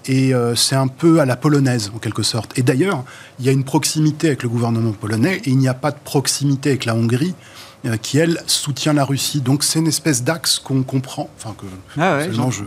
[0.08, 2.60] Et c'est un peu à la polonaise, en quelque sorte.
[2.60, 3.04] Et d'ailleurs,
[3.40, 5.98] il y a une proximité avec le gouvernement polonais et il n'y a pas de
[5.98, 7.34] proximité avec la Hongrie,
[8.04, 9.42] qui, elle, soutient la Russie.
[9.42, 11.66] Donc c'est une espèce d'axe qu'on comprend, enfin que
[12.00, 12.64] Ah ouais, je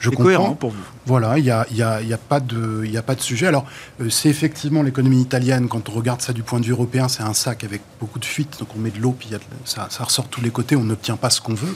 [0.00, 0.24] C'est comprends.
[0.24, 0.76] cohérent pour vous.
[1.06, 3.14] Voilà, il n'y a, y a- il y a pas de il y a pas
[3.14, 3.46] de sujet.
[3.46, 3.64] Alors,
[4.00, 7.22] euh, c'est effectivement l'économie italienne, quand on regarde ça du point de vue européen, c'est
[7.22, 8.58] un sac avec beaucoup de fuites.
[8.60, 10.40] Donc, on met de l'eau, puis il y a de- ça, ça ressort de tous
[10.40, 11.74] les côtés, on n'obtient pas ce qu'on veut.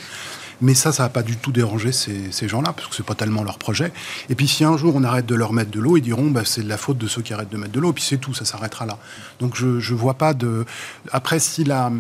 [0.60, 3.16] Mais ça, ça va pas du tout déranger ces, ces gens-là, parce que c'est pas
[3.16, 3.92] tellement leur projet.
[4.28, 6.42] Et puis, si un jour on arrête de leur mettre de l'eau, ils diront bah,
[6.44, 8.32] c'est de la faute de ceux qui arrêtent de mettre de l'eau, puis c'est tout,
[8.34, 8.98] ça s'arrêtera là.
[9.40, 10.64] Donc, je, je vois pas de.
[11.10, 11.90] Après, si la.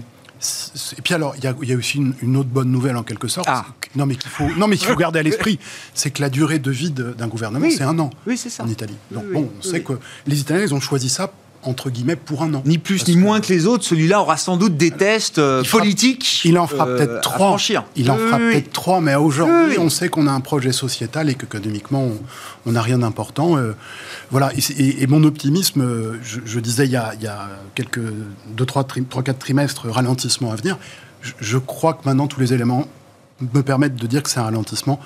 [0.98, 2.96] Et puis alors, il y a, il y a aussi une, une autre bonne nouvelle
[2.96, 3.46] en quelque sorte.
[3.50, 3.64] Ah.
[3.94, 5.58] Non, mais qu'il faut, non, mais qu'il faut garder à l'esprit,
[5.94, 7.74] c'est que la durée de vie d'un gouvernement, Oui.
[7.76, 8.62] c'est un an Oui, ça.
[8.64, 8.96] en Italie.
[9.10, 9.92] Donc Oui, bon, on sait que
[10.26, 11.30] les Italiens, ils ont choisi ça
[11.64, 12.62] entre guillemets pour un an.
[12.66, 15.38] Ni plus Parce ni que- moins que les autres, celui-là aura sans doute des tests
[15.38, 16.40] euh, Il fera- politiques.
[16.44, 17.36] Il en fera euh, peut-être à trois.
[17.48, 17.84] franchir.
[17.96, 18.52] Il en Oui, fera oui, oui.
[18.52, 19.78] peut-être trois, mais aujourd'hui, Oui, oui.
[19.78, 22.20] on sait qu'on a un projet sociétal et qu'économiquement, on-
[22.66, 23.56] on n'a rien d'important.
[23.56, 23.72] euh,
[24.30, 24.52] voilà.
[24.56, 27.48] Et, c'est- et- et mon optimisme, je, je disais il y a, il y a
[27.74, 28.00] quelques
[28.56, 30.78] deux, trois, tri- trois, quatre trimestres, ralentissement à venir.
[31.20, 32.86] Je, je crois que maintenant tous les éléments
[33.54, 34.98] me permettent de dire que c'est un ralentissement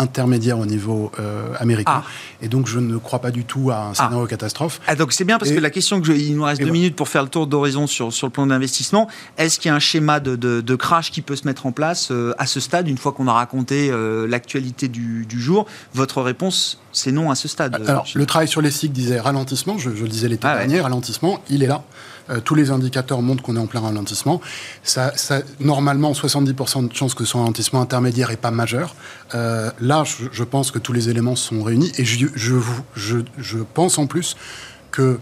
[0.00, 2.02] intermédiaire au niveau euh, américain.
[2.02, 2.04] Ah.
[2.42, 4.80] Et donc, je ne crois pas du tout à un scénario catastrophe.
[4.86, 6.64] Ah, donc c'est bien parce Et- que la question que je, il nous reste deux
[6.66, 6.72] voilà.
[6.80, 9.08] minutes pour faire le tour d'horizon sur, sur le plan d'investissement.
[9.38, 11.72] Est-ce qu'il y a un schéma de, de- de crash qui peut se mettre en
[11.72, 15.66] place euh, à ce stade, une fois qu'on a raconté euh, l'actualité du, du jour?
[15.94, 17.80] Votre réponse, c'est non à ce stade.
[17.86, 20.58] Alors, le travail sur les cycles disait ralentissement, je, je le disais l'été Ah ouais.
[20.60, 21.82] dernier, ralentissement, il est là.
[22.30, 24.40] Euh, tous les indicateurs montrent qu'on est en plein ralentissement.
[24.82, 28.94] Ça, ça- normalement, 70% de chances que ce ralentissement intermédiaire et pas majeur.
[29.34, 34.06] Euh, là, je, je pense que tous les éléments sont réunis et je, pense en
[34.06, 34.36] plus
[34.90, 35.18] que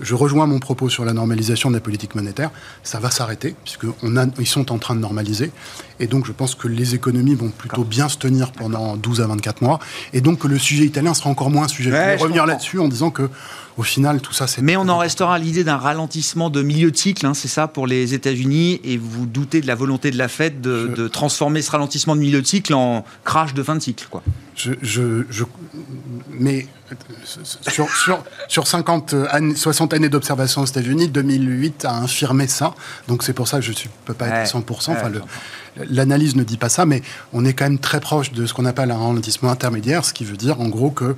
[0.00, 2.50] je rejoins mon propos sur la normalisation de la politique monétaire.
[2.82, 5.50] Ça va s'arrêter, puisqu'ils sont en train de normaliser.
[5.98, 9.26] Et donc, je pense que les économies vont plutôt bien se tenir pendant 12 à
[9.26, 9.78] 24 mois.
[10.12, 11.90] Et donc, que le sujet italien sera encore moins un sujet.
[11.90, 13.28] Ouais, je vais revenir là-dessus en disant que,
[13.80, 14.60] au final, tout ça, c'est.
[14.60, 17.66] Mais on en restera à l'idée d'un ralentissement de milieu de cycle, hein, c'est ça
[17.66, 21.08] pour les États-Unis, et vous doutez de la volonté de la Fed de, Je- de
[21.08, 24.06] transformer ce ralentissement de milieu de cycle en crash de fin de cycle.
[24.10, 24.22] Quoi.
[24.54, 25.44] Je, je, je-
[26.30, 26.66] mais
[27.68, 32.74] sur, sur, sur 50 années, 60 années d'observation aux États-Unis, 2008 a infirmé ça.
[33.08, 34.90] Donc c'est pour ça que je ne peux pas Ouais, être à 100%.
[34.92, 35.22] Enfin, ouais, le-
[35.88, 37.02] L'analyse ne dit pas ça, mais
[37.32, 40.24] on est quand même très proche de ce qu'on appelle un ralentissement intermédiaire, ce qui
[40.24, 41.14] veut dire en gros que euh,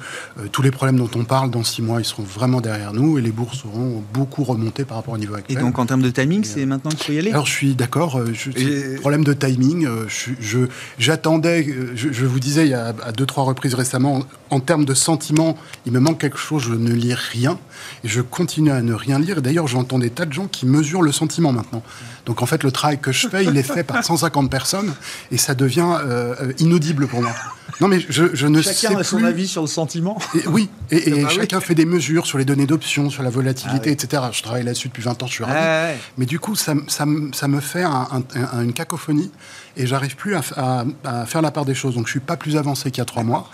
[0.53, 3.23] tous les problèmes dont on parle dans six mois, ils seront vraiment derrière nous et
[3.23, 5.59] les bourses auront beaucoup remonté par rapport au niveau Et actuel.
[5.61, 7.31] donc en termes de timing, c'est maintenant qu'il faut y aller?
[7.31, 8.17] Alors je suis d'accord.
[8.19, 9.87] euh, Et- Problème de timing.
[9.87, 10.67] euh, je- je-
[10.99, 11.67] J'attendais.
[11.69, 14.19] euh, Je, vous disais il y a à deux trois reprises récemment.
[14.51, 16.63] En, en termes de sentiment, il me manque quelque chose.
[16.63, 17.59] Je ne lis rien
[18.05, 19.39] et je continue à ne rien lire.
[19.39, 21.83] Et D'ailleurs, j'entends des tas de gens qui mesurent le sentiment maintenant.
[22.27, 24.95] Donc en fait, le travail que je fais, il est fait par 150 personnes
[25.33, 27.33] et ça devient euh, euh, inaudible pour moi.
[27.81, 29.27] Non mais je, je ne sais Chacun a son plus.
[29.27, 30.17] avis sur le sentiment.
[30.35, 31.35] Et- oui, et, et Ah oui.
[31.35, 33.93] chacun fait des mesures sur les données d'options, sur la volatilité, Ah oui.
[33.93, 34.23] etc.
[34.33, 35.59] Je travaille là-dessus depuis 20 ans, je suis ravi.
[35.59, 35.99] Ouais.
[36.19, 38.23] Mais du coup, ça, me- ça, me- ça me fait un- un-
[38.59, 39.31] un- une cacophonie
[39.77, 40.85] et j'arrive plus à, f- à-
[41.23, 41.95] à faire la part des choses.
[41.97, 43.51] Donc, je suis pas plus avancé qu'il y a trois mois.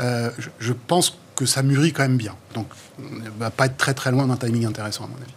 [0.00, 2.34] Euh, je, je pense que ça mûrit quand même bien.
[2.54, 2.66] Donc,
[2.98, 5.32] on ne va pas être très très loin d'un timing intéressant, à mon avis.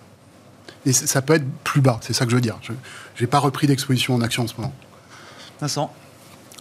[0.85, 2.59] Et ça peut être plus bas, c'est ça que je veux dire.
[2.63, 2.73] Je
[3.21, 4.73] n'ai pas repris d'exposition en action en ce moment.
[5.59, 5.93] Vincent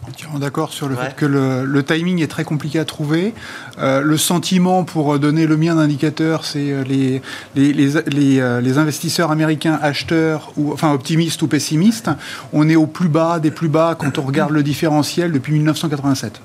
[0.07, 3.33] Entièrement d'accord sur le fait que le, timing est très compliqué à trouver.
[3.79, 7.23] Euh, le sentiment, pour donner le mien d'indicateur, c'est euh, les,
[7.55, 12.11] les, les, euh, les, investisseurs américains acheteurs, ou, enfin optimistes ou pessimistes.
[12.53, 16.41] On est au plus bas des plus bas quand on regarde le différentiel depuis 1987.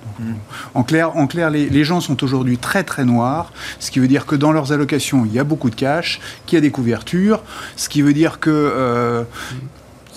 [0.74, 4.26] En clair, en clair les, gens sont aujourd'hui très très noirs, ce qui veut dire
[4.26, 7.42] que dans leurs allocations, il y a beaucoup de cash, qu'il y a des couvertures,
[7.76, 9.26] ce qui veut dire que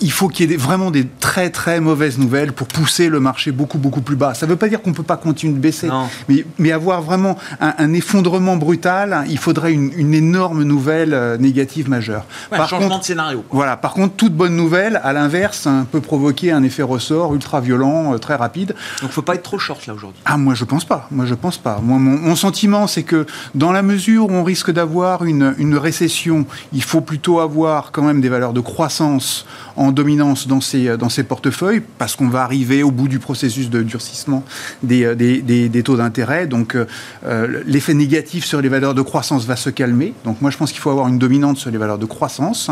[0.03, 3.51] il faut qu'il y ait vraiment des très très mauvaises nouvelles pour pousser le marché
[3.51, 4.33] beaucoup beaucoup plus bas.
[4.33, 5.89] Ça ne veut pas dire qu'on ne peut pas continuer de baisser,
[6.27, 12.25] mais, mais, avoir vraiment un, effondrement brutal, il faudrait une, énorme nouvelle euh, négative majeure.
[12.49, 13.45] par changement contre, de scénario.
[13.49, 13.77] Voilà.
[13.77, 18.17] Par contre, toute bonne nouvelle, à l'inverse, peut provoquer un effet ressort ultra violent, euh,
[18.17, 18.69] très rapide.
[18.69, 20.21] Donc, il ne faut pas être trop short là aujourd'hui.
[20.25, 21.07] Ah, moi je pense pas.
[21.11, 21.79] Moi je pense pas.
[21.81, 23.25] Moi, mon, sentiment, c'est que
[23.55, 28.03] dans la mesure où on risque d'avoir une, une récession, il faut plutôt avoir quand
[28.03, 29.45] même des valeurs de croissance
[29.75, 33.69] en dominance dans ces, dans ces portefeuilles, parce qu'on va arriver au bout du processus
[33.69, 34.43] de durcissement
[34.81, 36.47] des, euh, des, des, taux d'intérêt.
[36.47, 36.85] Donc euh,
[37.25, 40.13] euh, l'effet négatif sur les valeurs de croissance va se calmer.
[40.25, 42.69] Donc moi je pense qu'il faut avoir une dominante sur les valeurs de croissance.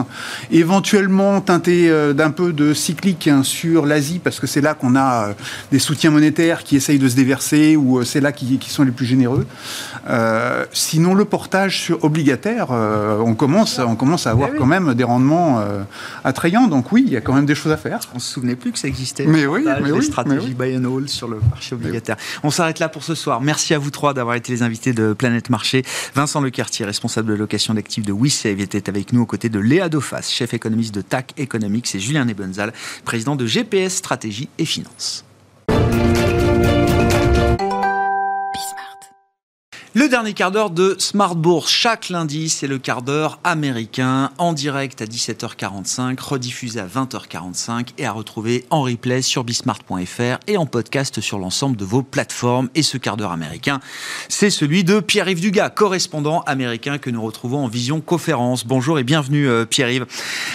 [0.52, 5.30] Éventuellement teinter d'un peu de cyclique hein, sur l'Asie, parce que c'est là qu'on a
[5.72, 8.92] des soutiens monétaires qui essayent de se déverser, ou c'est là qui, qui, sont les
[8.92, 9.46] plus généreux.
[10.72, 15.04] sinon le portage sur obligataire, on, commence, on commence à avoir eh quand même des
[15.04, 15.64] rendements
[16.24, 16.68] attrayants.
[16.68, 18.00] Donc oui, il y a quand même des choses à faire.
[18.14, 19.26] On se souvenait plus que ça existait.
[19.26, 22.18] Mais oui, mais les stratégies buy and hold sur le marché obligataire.
[22.44, 23.42] On s'arrête là pour ce soir.
[23.42, 25.84] Merci à vous trois d'avoir été les invités de Planète Marché.
[26.16, 29.90] Vincent Lecartier, responsable de location d'actifs de WeSave, était avec nous aux côtés de Léa
[29.90, 32.74] Dofas, chef économiste de TAC Economics, et Julien Nebenzal,
[33.06, 35.26] président de GPS Stratégie et Finance.
[39.94, 41.70] Le dernier quart d'heure de Smart Bourse.
[41.70, 48.06] Chaque lundi, c'est le quart d'heure américain en direct à 17h45, rediffusé à 20h45 et
[48.06, 52.70] à retrouver en replay sur bismart.fr et en podcast sur l'ensemble de vos plateformes.
[52.74, 53.82] Et ce quart d'heure américain,
[54.30, 58.66] c'est celui de Pierre-Yves Dugas, correspondant américain que nous retrouvons en vision conférence.
[58.66, 60.06] Bonjour et bienvenue euh, Pierre-Yves.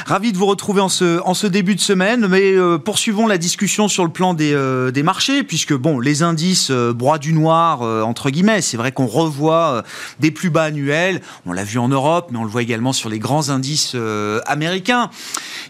[0.07, 4.05] Ravi de vous retrouver en ce, début de semaine, mais euh, poursuivons la discussion sur
[4.05, 8.79] le plan des, euh, marchés, puisque bon, les indices broient du noir, entre guillemets, c'est
[8.79, 9.83] vrai qu'on voit euh,
[10.21, 11.21] des plus bas annuels.
[11.45, 14.41] On l'a vu en Europe, mais on le voit également sur les grands indices euh,
[14.47, 15.11] américains.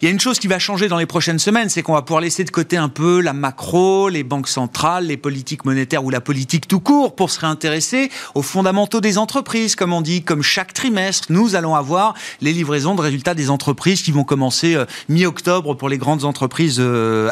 [0.01, 2.03] Il y a une chose qui va changer dans les prochaines semaines, c'est qu'on va
[2.03, 6.11] pouvoir laisser de côté un peu la macro, les banques centrales, les politiques monétaires ou
[6.11, 10.43] la politique tout court pour se réintéresser aux fondamentaux des entreprises, comme on dit, comme
[10.43, 14.85] chaque trimestre, nous allons avoir les livraisons de résultats des entreprises qui vont commencer euh,
[15.09, 16.83] mi-octobre pour les grandes entreprises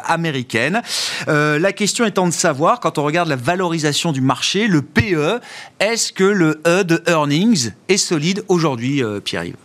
[0.04, 0.82] américaines.
[1.26, 5.40] la question étant de savoir, quand on regarde la valorisation du marché, le PE,
[5.80, 9.56] est-ce que le E de earnings est solide aujourd'hui, euh, Pierre-Yves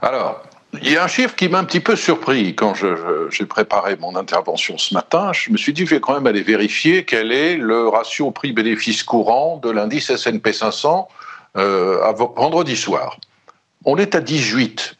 [0.00, 0.42] Alors,
[0.80, 4.16] il y a un chiffre qui m'a un petit peu surpris quand j'ai préparé mon
[4.16, 5.32] intervention ce matin.
[5.32, 9.02] Je me suis dit, je vais quand même aller vérifier quel est le ratio prix-bénéfice
[9.02, 11.08] courant de l'indice S&P 500
[11.58, 13.18] euh, vendredi soir.
[13.84, 14.96] On est à 18.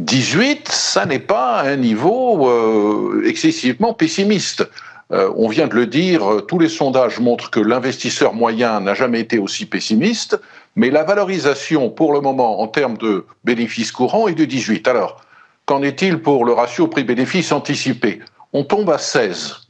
[0.00, 4.68] 18, ça n'est pas un niveau euh, excessivement pessimiste.
[5.10, 8.92] Euh, on vient de le dire, euh, tous les sondages montrent que l'investisseur moyen n'a
[8.94, 10.38] jamais été aussi pessimiste,
[10.76, 14.86] mais la valorisation pour le moment en termes de bénéfices courants est de 18.
[14.86, 15.22] Alors,
[15.64, 18.20] qu'en est-il pour le ratio prix-bénéfice anticipé?
[18.52, 19.68] On tombe à 16,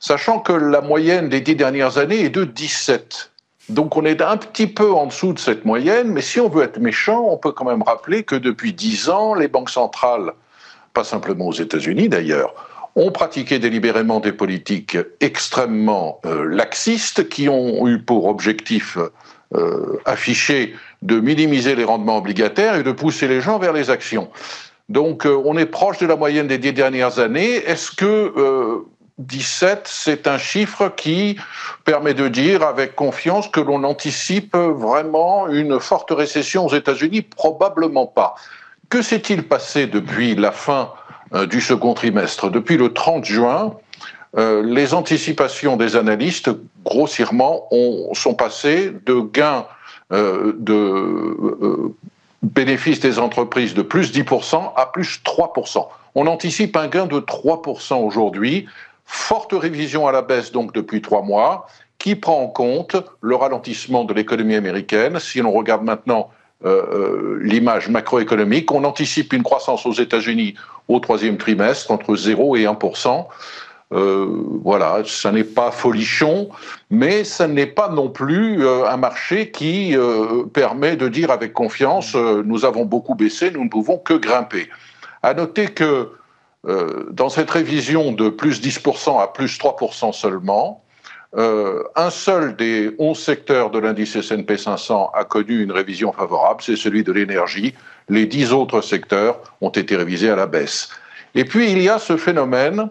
[0.00, 3.30] sachant que la moyenne des dix dernières années est de 17.
[3.70, 6.64] Donc on est un petit peu en dessous de cette moyenne, mais si on veut
[6.64, 10.32] être méchant, on peut quand même rappeler que depuis 10 ans, les banques centrales,
[10.92, 12.54] pas simplement aux États-Unis d'ailleurs,
[12.96, 18.98] ont pratiqué délibérément des politiques extrêmement euh, laxistes qui ont eu pour objectif
[19.54, 24.30] euh, affiché de minimiser les rendements obligataires et de pousser les gens vers les actions.
[24.88, 27.54] Donc euh, on est proche de la moyenne des dix dernières années.
[27.66, 28.84] Est-ce que
[29.18, 31.38] 17, c'est un chiffre qui
[31.84, 37.22] permet de dire avec confiance que l'on anticipe vraiment une forte récession aux États-Unis?
[37.22, 38.34] Probablement pas.
[38.88, 40.92] Que s'est-il passé depuis la fin
[41.48, 42.50] du second trimestre.
[42.50, 43.74] Depuis le 30 juin,
[44.38, 46.50] euh, les anticipations des analystes,
[46.84, 49.66] grossièrement, ont, sont passées de gains
[50.12, 51.92] euh, de
[52.42, 55.86] bénéfices des entreprises de plus 10% à plus 3%.
[56.14, 58.66] On anticipe un gain de 3% aujourd'hui.
[59.04, 61.66] Forte révision à la baisse donc depuis trois mois,
[61.98, 65.18] qui prend en compte le ralentissement de l'économie américaine.
[65.20, 66.30] Si l'on regarde maintenant
[66.64, 68.70] euh, euh, l'image macroéconomique.
[68.70, 70.54] On anticipe une croissance aux États-Unis
[70.88, 72.76] au troisième trimestre entre 0 et 1
[73.90, 76.48] voilà, ça n'est pas folichon,
[76.88, 79.94] mais ça n'est pas non plus un marché qui
[80.54, 84.70] permet de dire avec confiance nous avons beaucoup baissé, nous ne pouvons que grimper.
[85.22, 86.10] À noter que
[87.10, 90.82] dans cette révision de plus 10% à plus 3% seulement,
[91.34, 96.60] euh, un seul des 11 secteurs de l'indice S&P 500 a connu une révision favorable,
[96.62, 97.74] c'est celui de l'énergie.
[98.10, 100.90] Les 10 autres secteurs ont été révisés à la baisse.
[101.34, 102.90] Et puis il y a ce phénomène,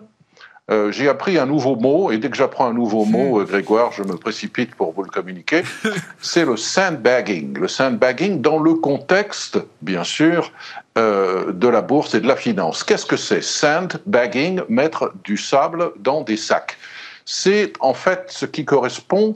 [0.71, 3.91] euh, j'ai appris un nouveau mot, et dès que j'apprends un nouveau mot, euh, Grégoire,
[3.91, 5.61] je me précipite pour vous le communiquer,
[6.19, 7.59] c'est le sandbagging.
[7.59, 10.51] Le sandbagging dans le contexte, bien sûr,
[10.97, 12.83] de la bourse et de la finance.
[12.83, 13.41] Qu'est-ce que c'est?
[13.41, 16.77] Sandbagging, mettre du sable dans des sacs
[17.25, 19.35] c'est en fait ce qui correspond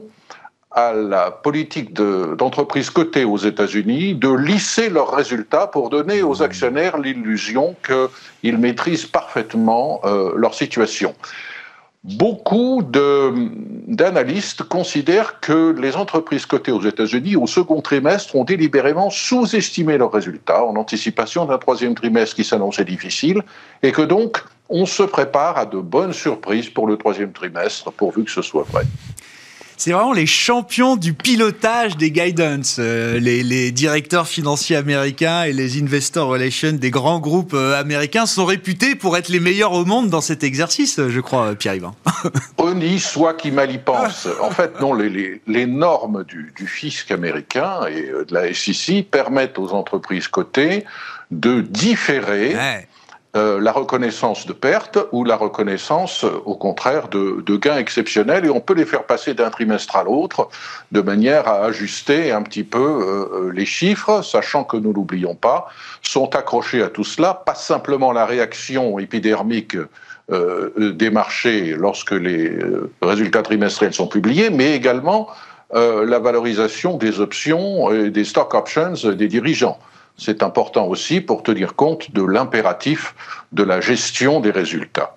[0.76, 6.98] à la politique d'entreprises cotées aux États-Unis de lisser leurs résultats pour donner aux actionnaires
[6.98, 11.14] l'illusion qu'ils maîtrisent parfaitement euh, leur situation.
[12.04, 12.84] Beaucoup
[13.88, 20.12] d'analystes considèrent que les entreprises cotées aux États-Unis au second trimestre ont délibérément sous-estimé leurs
[20.12, 23.42] résultats en anticipation d'un troisième trimestre qui s'annonçait difficile
[23.82, 28.24] et que donc on se prépare à de bonnes surprises pour le troisième trimestre, pourvu
[28.24, 28.84] que ce soit vrai.
[29.78, 32.76] C'est vraiment les champions du pilotage des guidance.
[32.78, 38.46] Euh, les, directeurs financiers américains et les investor relations des grands groupes euh, américains sont
[38.46, 41.94] réputés pour être les meilleurs au monde dans cet exercice, je crois, Pierre-Yvan.
[42.58, 44.26] On y soit qui mal y pense.
[44.40, 49.72] En fait, non, les, normes du, fisc américain et euh, de la SEC permettent aux
[49.72, 50.84] entreprises cotées
[51.30, 52.56] de différer.
[53.36, 58.46] Euh, la reconnaissance de pertes ou la reconnaissance, euh, au contraire, de, gains exceptionnels.
[58.46, 60.48] Et on peut les faire passer d'un trimestre à l'autre
[60.90, 65.66] de manière à ajuster un petit peu euh, les chiffres, sachant que nous n'oublions pas,
[66.00, 69.76] sont accrochés à tout cela, pas simplement la réaction épidermique
[70.28, 72.50] des marchés lorsque les
[73.00, 75.28] résultats trimestriels sont publiés, mais également
[75.72, 79.78] la valorisation des options et des stock options des dirigeants
[80.16, 83.14] c'est important aussi pour tenir compte de l'impératif
[83.52, 85.15] de la gestion des résultats.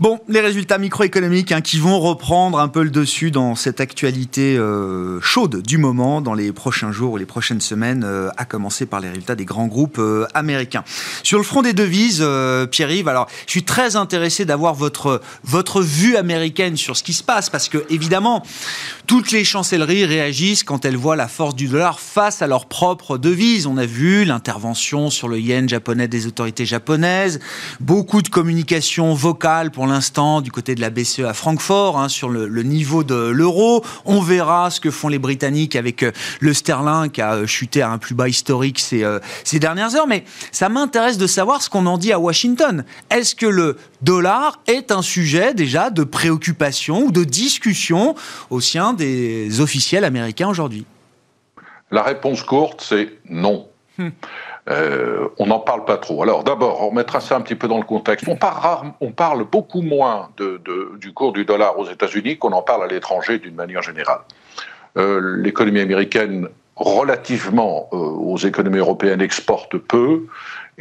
[0.00, 4.56] Bon, les résultats microéconomiques hein, qui vont reprendre un peu le dessus dans cette actualité
[4.56, 8.86] euh, chaude du moment dans les prochains jours ou les prochaines semaines, euh, à commencer
[8.86, 10.84] par les résultats des grands groupes euh, américains.
[11.22, 12.26] Sur le front des devises,
[12.70, 17.22] Pierre-Yves, alors je suis très intéressé d'avoir votre votre vue américaine sur ce qui se
[17.22, 18.42] passe parce que évidemment
[19.06, 23.18] toutes les chancelleries réagissent quand elles voient la force du dollar face à leur propre
[23.18, 23.66] devise.
[23.66, 27.38] On a vu l'intervention sur le yen japonais des autorités japonaises,
[27.80, 32.30] beaucoup de communication vocale pour l'instant du côté de la BCE à Francfort hein, sur
[32.30, 33.84] le, niveau de l'euro.
[34.04, 37.82] On verra ce que font les Britanniques avec euh, le sterling qui a euh, chuté
[37.82, 40.06] à un plus bas historique ces, euh, ces dernières heures.
[40.06, 42.84] Mais ça m'intéresse de savoir ce qu'on en dit à Washington.
[43.10, 48.14] Est-ce que le dollar est un sujet déjà de préoccupation ou de discussion
[48.48, 50.86] au sein des officiels américains aujourd'hui?
[51.90, 53.68] La réponse courte, c'est non.
[53.98, 54.10] Hmm.
[54.70, 56.22] Euh, on n'en parle pas trop.
[56.22, 58.28] Alors d'abord, on mettra ça un petit peu dans le contexte.
[58.28, 63.38] On parle, beaucoup moins du cours du dollar aux États-Unis qu'on en parle à l'étranger
[63.38, 64.20] d'une manière générale.
[64.96, 70.26] Euh, l'économie américaine, relativement euh, aux économies européennes, exporte peu.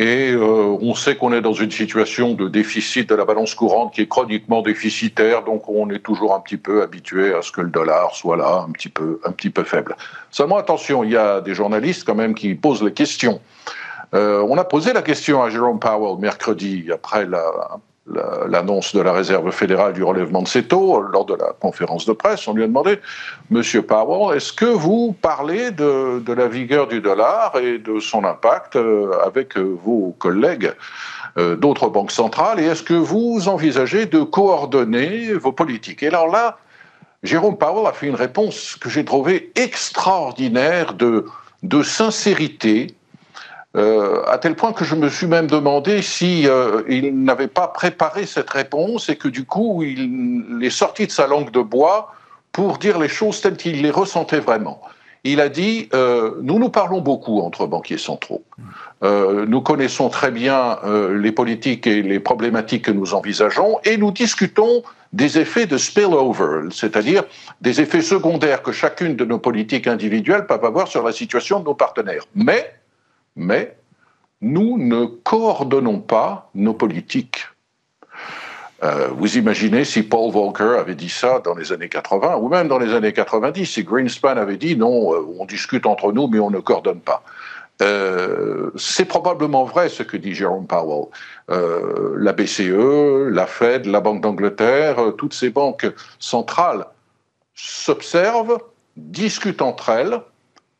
[0.01, 3.99] Et on sait qu'on est dans une situation de déficit de la balance courante qui
[3.99, 7.69] est chroniquement déficitaire, donc on est toujours un petit peu habitué à ce que le
[7.69, 9.97] dollar soit là, un petit peu, un petit peu faible.
[10.31, 13.41] Seulement attention, il y a des journalistes quand même qui posent les questions.
[14.13, 17.27] Euh, on a posé la question à Jerome Powell mercredi, après
[18.47, 22.13] l'annonce de la Réserve fédérale du relèvement de ses taux, lors de la conférence de
[22.13, 22.47] presse.
[22.47, 22.99] On lui a demandé,
[23.49, 28.75] Monsieur Powell, est-ce que vous parlez de, la vigueur du dollar et de son impact
[28.75, 30.73] euh, avec euh, vos collègues
[31.37, 36.03] d'autres banques centrales et est-ce que vous envisagez de coordonner vos politiques?
[36.03, 36.57] Et alors là,
[37.23, 42.87] Jérôme Powell a fait une réponse que j'ai trouvée extraordinaire de sincérité,
[43.75, 47.67] euh, à tel point que je me suis même demandé si euh, il n'avait pas
[47.67, 52.11] préparé cette réponse et que du coup il est sorti de sa langue de bois
[52.51, 54.81] pour dire les choses telles qu'il les ressentait vraiment.
[55.23, 58.43] Il a dit euh, Nous nous parlons beaucoup entre banquiers centraux.
[59.03, 60.79] nous connaissons très bien
[61.11, 64.81] les politiques et les problématiques que nous envisageons et nous discutons
[65.13, 67.23] des effets de spillover, c'est-à-dire
[67.61, 71.65] des effets secondaires que chacune de nos politiques individuelles peuvent avoir sur la situation de
[71.65, 72.23] nos partenaires.
[72.35, 72.78] Mais
[73.39, 73.75] mais
[74.41, 77.47] nous ne coordonnons pas nos politiques.
[78.83, 82.67] Euh, vous imaginez si Paul Volcker avait dit ça dans les années 80, ou même
[82.67, 86.39] dans les années 90, si Greenspan avait dit non, euh, on discute entre nous, mais
[86.39, 87.23] on ne coordonne pas.
[87.81, 91.07] Euh, c'est probablement vrai ce que dit Jerome Powell.
[92.17, 95.87] La BCE, la Fed, la Banque d'Angleterre, toutes ces banques
[96.19, 96.85] centrales
[97.55, 98.59] s'observent,
[98.97, 100.19] discutent entre elles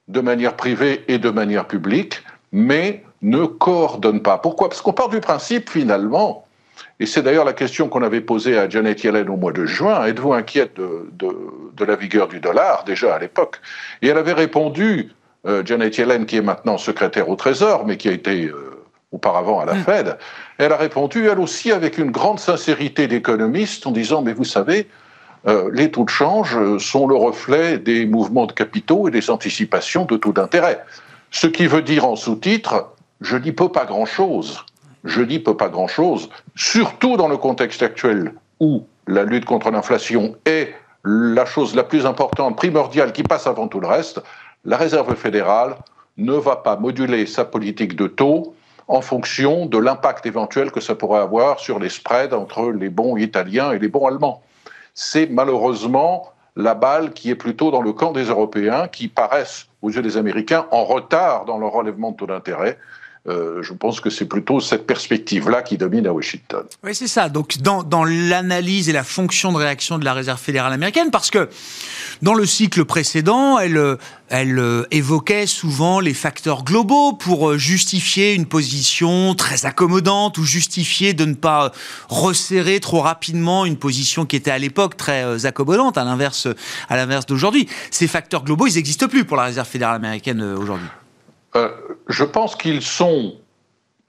[0.10, 4.38] de manière privée et de manière publique, mais ne coordonnent pas.
[4.38, 4.70] Pourquoi?
[4.70, 6.46] Parce qu'on part du principe finalement,
[7.00, 10.06] et c'est d'ailleurs la question qu'on avait posée à Janet Yellen au mois de juin,
[10.06, 13.62] êtes-vous inquiète de, de, la vigueur du dollar déjà à l'époque?
[14.02, 15.12] Et elle avait répondu,
[15.46, 19.62] euh, Janet Yellen qui est maintenant secrétaire au Trésor, mais qui a été euh, auparavant
[19.62, 19.84] à la mm.
[19.84, 20.18] Fed,
[20.58, 24.88] elle a répondu elle aussi avec une grande sincérité d'économiste en disant, mais vous savez,
[25.48, 30.04] euh, les taux de change sont le reflet des mouvements de capitaux et des anticipations
[30.04, 30.84] de taux d'intérêt.
[31.32, 32.90] Ce qui veut dire en sous-titre,
[33.22, 34.66] je n'y peux pas grand-chose.
[35.04, 40.36] Je n'y peux pas grand-chose, surtout dans le contexte actuel où la lutte contre l'inflation
[40.46, 40.74] est
[41.06, 44.22] la chose la plus importante, primordiale, qui passe avant tout le reste.
[44.66, 45.78] La Réserve fédérale
[46.18, 48.54] ne va pas moduler sa politique de taux
[48.90, 53.16] en fonction de l'impact éventuel que ça pourrait avoir sur les spreads entre les bons
[53.16, 54.42] italiens et les bons allemands.
[54.94, 59.90] C'est malheureusement la balle qui est plutôt dans le camp des Européens qui paraissent, aux
[59.90, 62.78] yeux des Américains, en retard dans leur relèvement de taux d'intérêt
[63.28, 66.64] euh, je pense que c'est plutôt cette perspective-là qui domine à Washington.
[66.84, 67.28] Oui, c'est ça.
[67.28, 71.50] Donc, dans, l'analyse et la fonction de réaction de la Réserve fédérale américaine, parce que
[72.22, 73.98] dans le cycle précédent, elle,
[74.30, 80.46] elle euh, évoquait souvent les facteurs globaux pour euh, justifier une position très accommodante ou
[80.46, 81.74] justifier de ne pas
[82.08, 86.48] resserrer trop rapidement une position qui était à l'époque très accommodante, à l'inverse,
[86.88, 87.68] à l'inverse d'aujourd'hui.
[87.92, 90.88] Ces facteurs globaux, ils n'existent plus pour la Réserve fédérale américaine aujourd'hui.
[91.56, 91.70] Euh,
[92.08, 93.36] je pense qu'ils sont,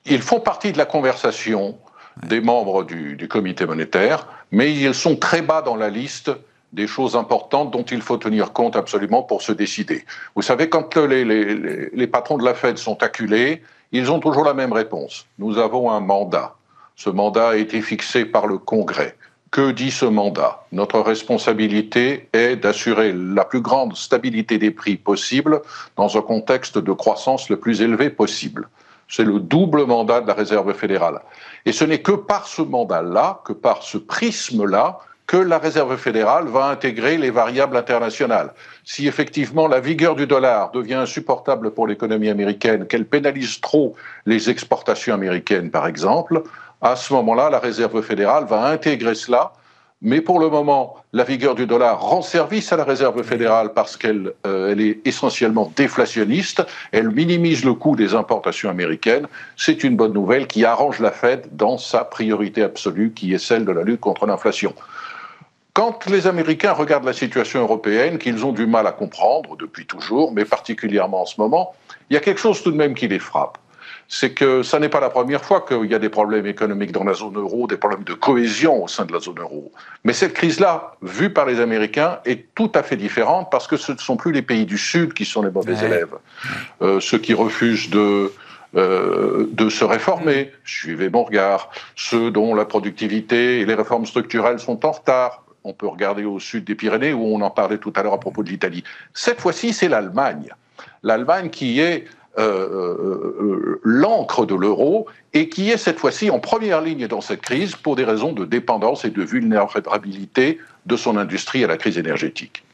[0.05, 1.79] ils font partie de la conversation
[2.27, 6.31] des membres du, comité monétaire, mais ils sont très bas dans la liste
[6.73, 10.05] des choses importantes dont il faut tenir compte absolument pour se décider.
[10.37, 13.63] Vous savez, quand les, les patrons de la Fed sont acculés,
[13.93, 15.27] ils ont toujours la même réponse.
[15.39, 16.55] Nous avons un mandat.
[16.95, 19.17] Ce mandat a été fixé par le Congrès.
[19.51, 20.65] Que dit ce mandat?
[20.71, 25.63] Notre responsabilité est d'assurer la plus grande stabilité des prix possible
[25.97, 28.69] dans un contexte de croissance le plus élevé possible.
[29.09, 31.21] C'est le double mandat de la Réserve fédérale.
[31.67, 36.47] Et ce n'est que par ce mandat-là, que par ce prisme-là, que la Réserve fédérale
[36.47, 38.53] va intégrer les variables internationales.
[38.85, 43.97] Si effectivement la vigueur du dollar devient insupportable pour l'économie américaine, qu'elle pénalise trop
[44.27, 46.45] les exportations américaines par exemple,
[46.81, 49.53] à ce moment-là, la Réserve fédérale va intégrer cela.
[50.03, 53.99] Mais pour le moment, la vigueur du dollar rend service à la Réserve fédérale parce
[53.99, 56.65] qu'elle euh, est essentiellement déflationniste.
[56.91, 59.27] Elle minimise le coût des importations américaines.
[59.59, 63.67] C'est une bonne nouvelle qui arrange la Fed dans sa priorité absolue, qui est celle
[63.67, 64.75] de la lutte contre l'inflation.
[65.75, 70.33] Quand les Américains regardent la situation européenne, qu'ils ont du mal à comprendre depuis toujours,
[70.33, 71.75] mais particulièrement en ce moment,
[72.09, 73.59] il y a quelque chose tout de même qui les frappe
[74.13, 77.05] c'est que ça n'est pas la première fois qu'il y a des problèmes économiques dans
[77.05, 79.71] la zone euro, des problèmes de cohésion au sein de la zone euro.
[80.03, 83.93] Mais cette crise-là, vue par les Américains, est tout à fait différente parce que ce
[83.93, 86.17] ne sont plus les pays du Sud qui sont les mauvais élèves.
[86.83, 88.33] Euh, ceux qui refusent de,
[88.75, 94.59] euh, de se réformer, suivez mon regard, ceux dont la productivité et les réformes structurelles
[94.59, 95.45] sont en retard.
[95.63, 98.21] On peut regarder au sud des Pyrénées où on en parlait tout à l'heure à
[98.21, 98.83] propos de l'Italie.
[99.15, 100.53] Cette fois-ci, c'est l'Allemagne.
[101.05, 102.07] L'Allemagne qui est
[103.83, 107.97] l'encre de l'euro et qui est cette fois-ci en première ligne dans cette crise pour
[107.97, 112.65] des raisons de dépendance et de vulnérabilité de son industrie à la crise énergétique.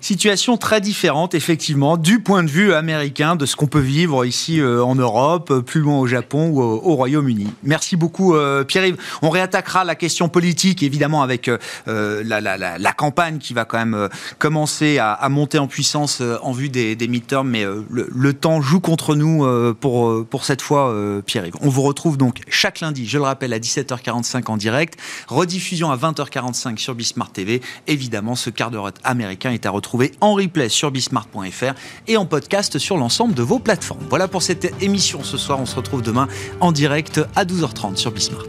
[0.00, 4.60] Situation très différente, effectivement, du point de vue américain de ce qu'on peut vivre ici
[4.60, 7.48] euh, en Europe, euh, plus loin au Japon ou au, Royaume-Uni.
[7.62, 8.96] Merci beaucoup, euh, Pierre-Yves.
[9.22, 11.50] On réattaquera la question politique, évidemment, avec
[11.86, 14.08] la, campagne qui va quand même
[14.38, 19.14] commencer à, monter en puissance en vue des, des midterms, mais le, temps joue contre
[19.14, 20.94] nous pour, pour cette fois,
[21.26, 21.54] Pierre-Yves.
[21.60, 24.98] On vous retrouve donc chaque lundi, je le rappelle, à 17h45 en direct,
[25.28, 27.60] rediffusion à 20h45 sur Bismart TV.
[27.86, 31.74] Évidemment, ce quart d'heure américain est à retrouver en replay sur bismart.fr
[32.06, 34.06] et en podcast sur l'ensemble de vos plateformes.
[34.08, 35.60] Voilà pour cette émission ce soir.
[35.60, 36.28] On se retrouve demain
[36.60, 38.46] en direct à 12h30 sur Bismart.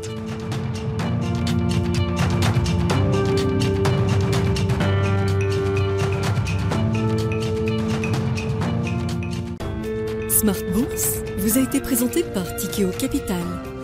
[10.30, 13.77] Smart Bourse vous a été présenté par Tikeo Capital.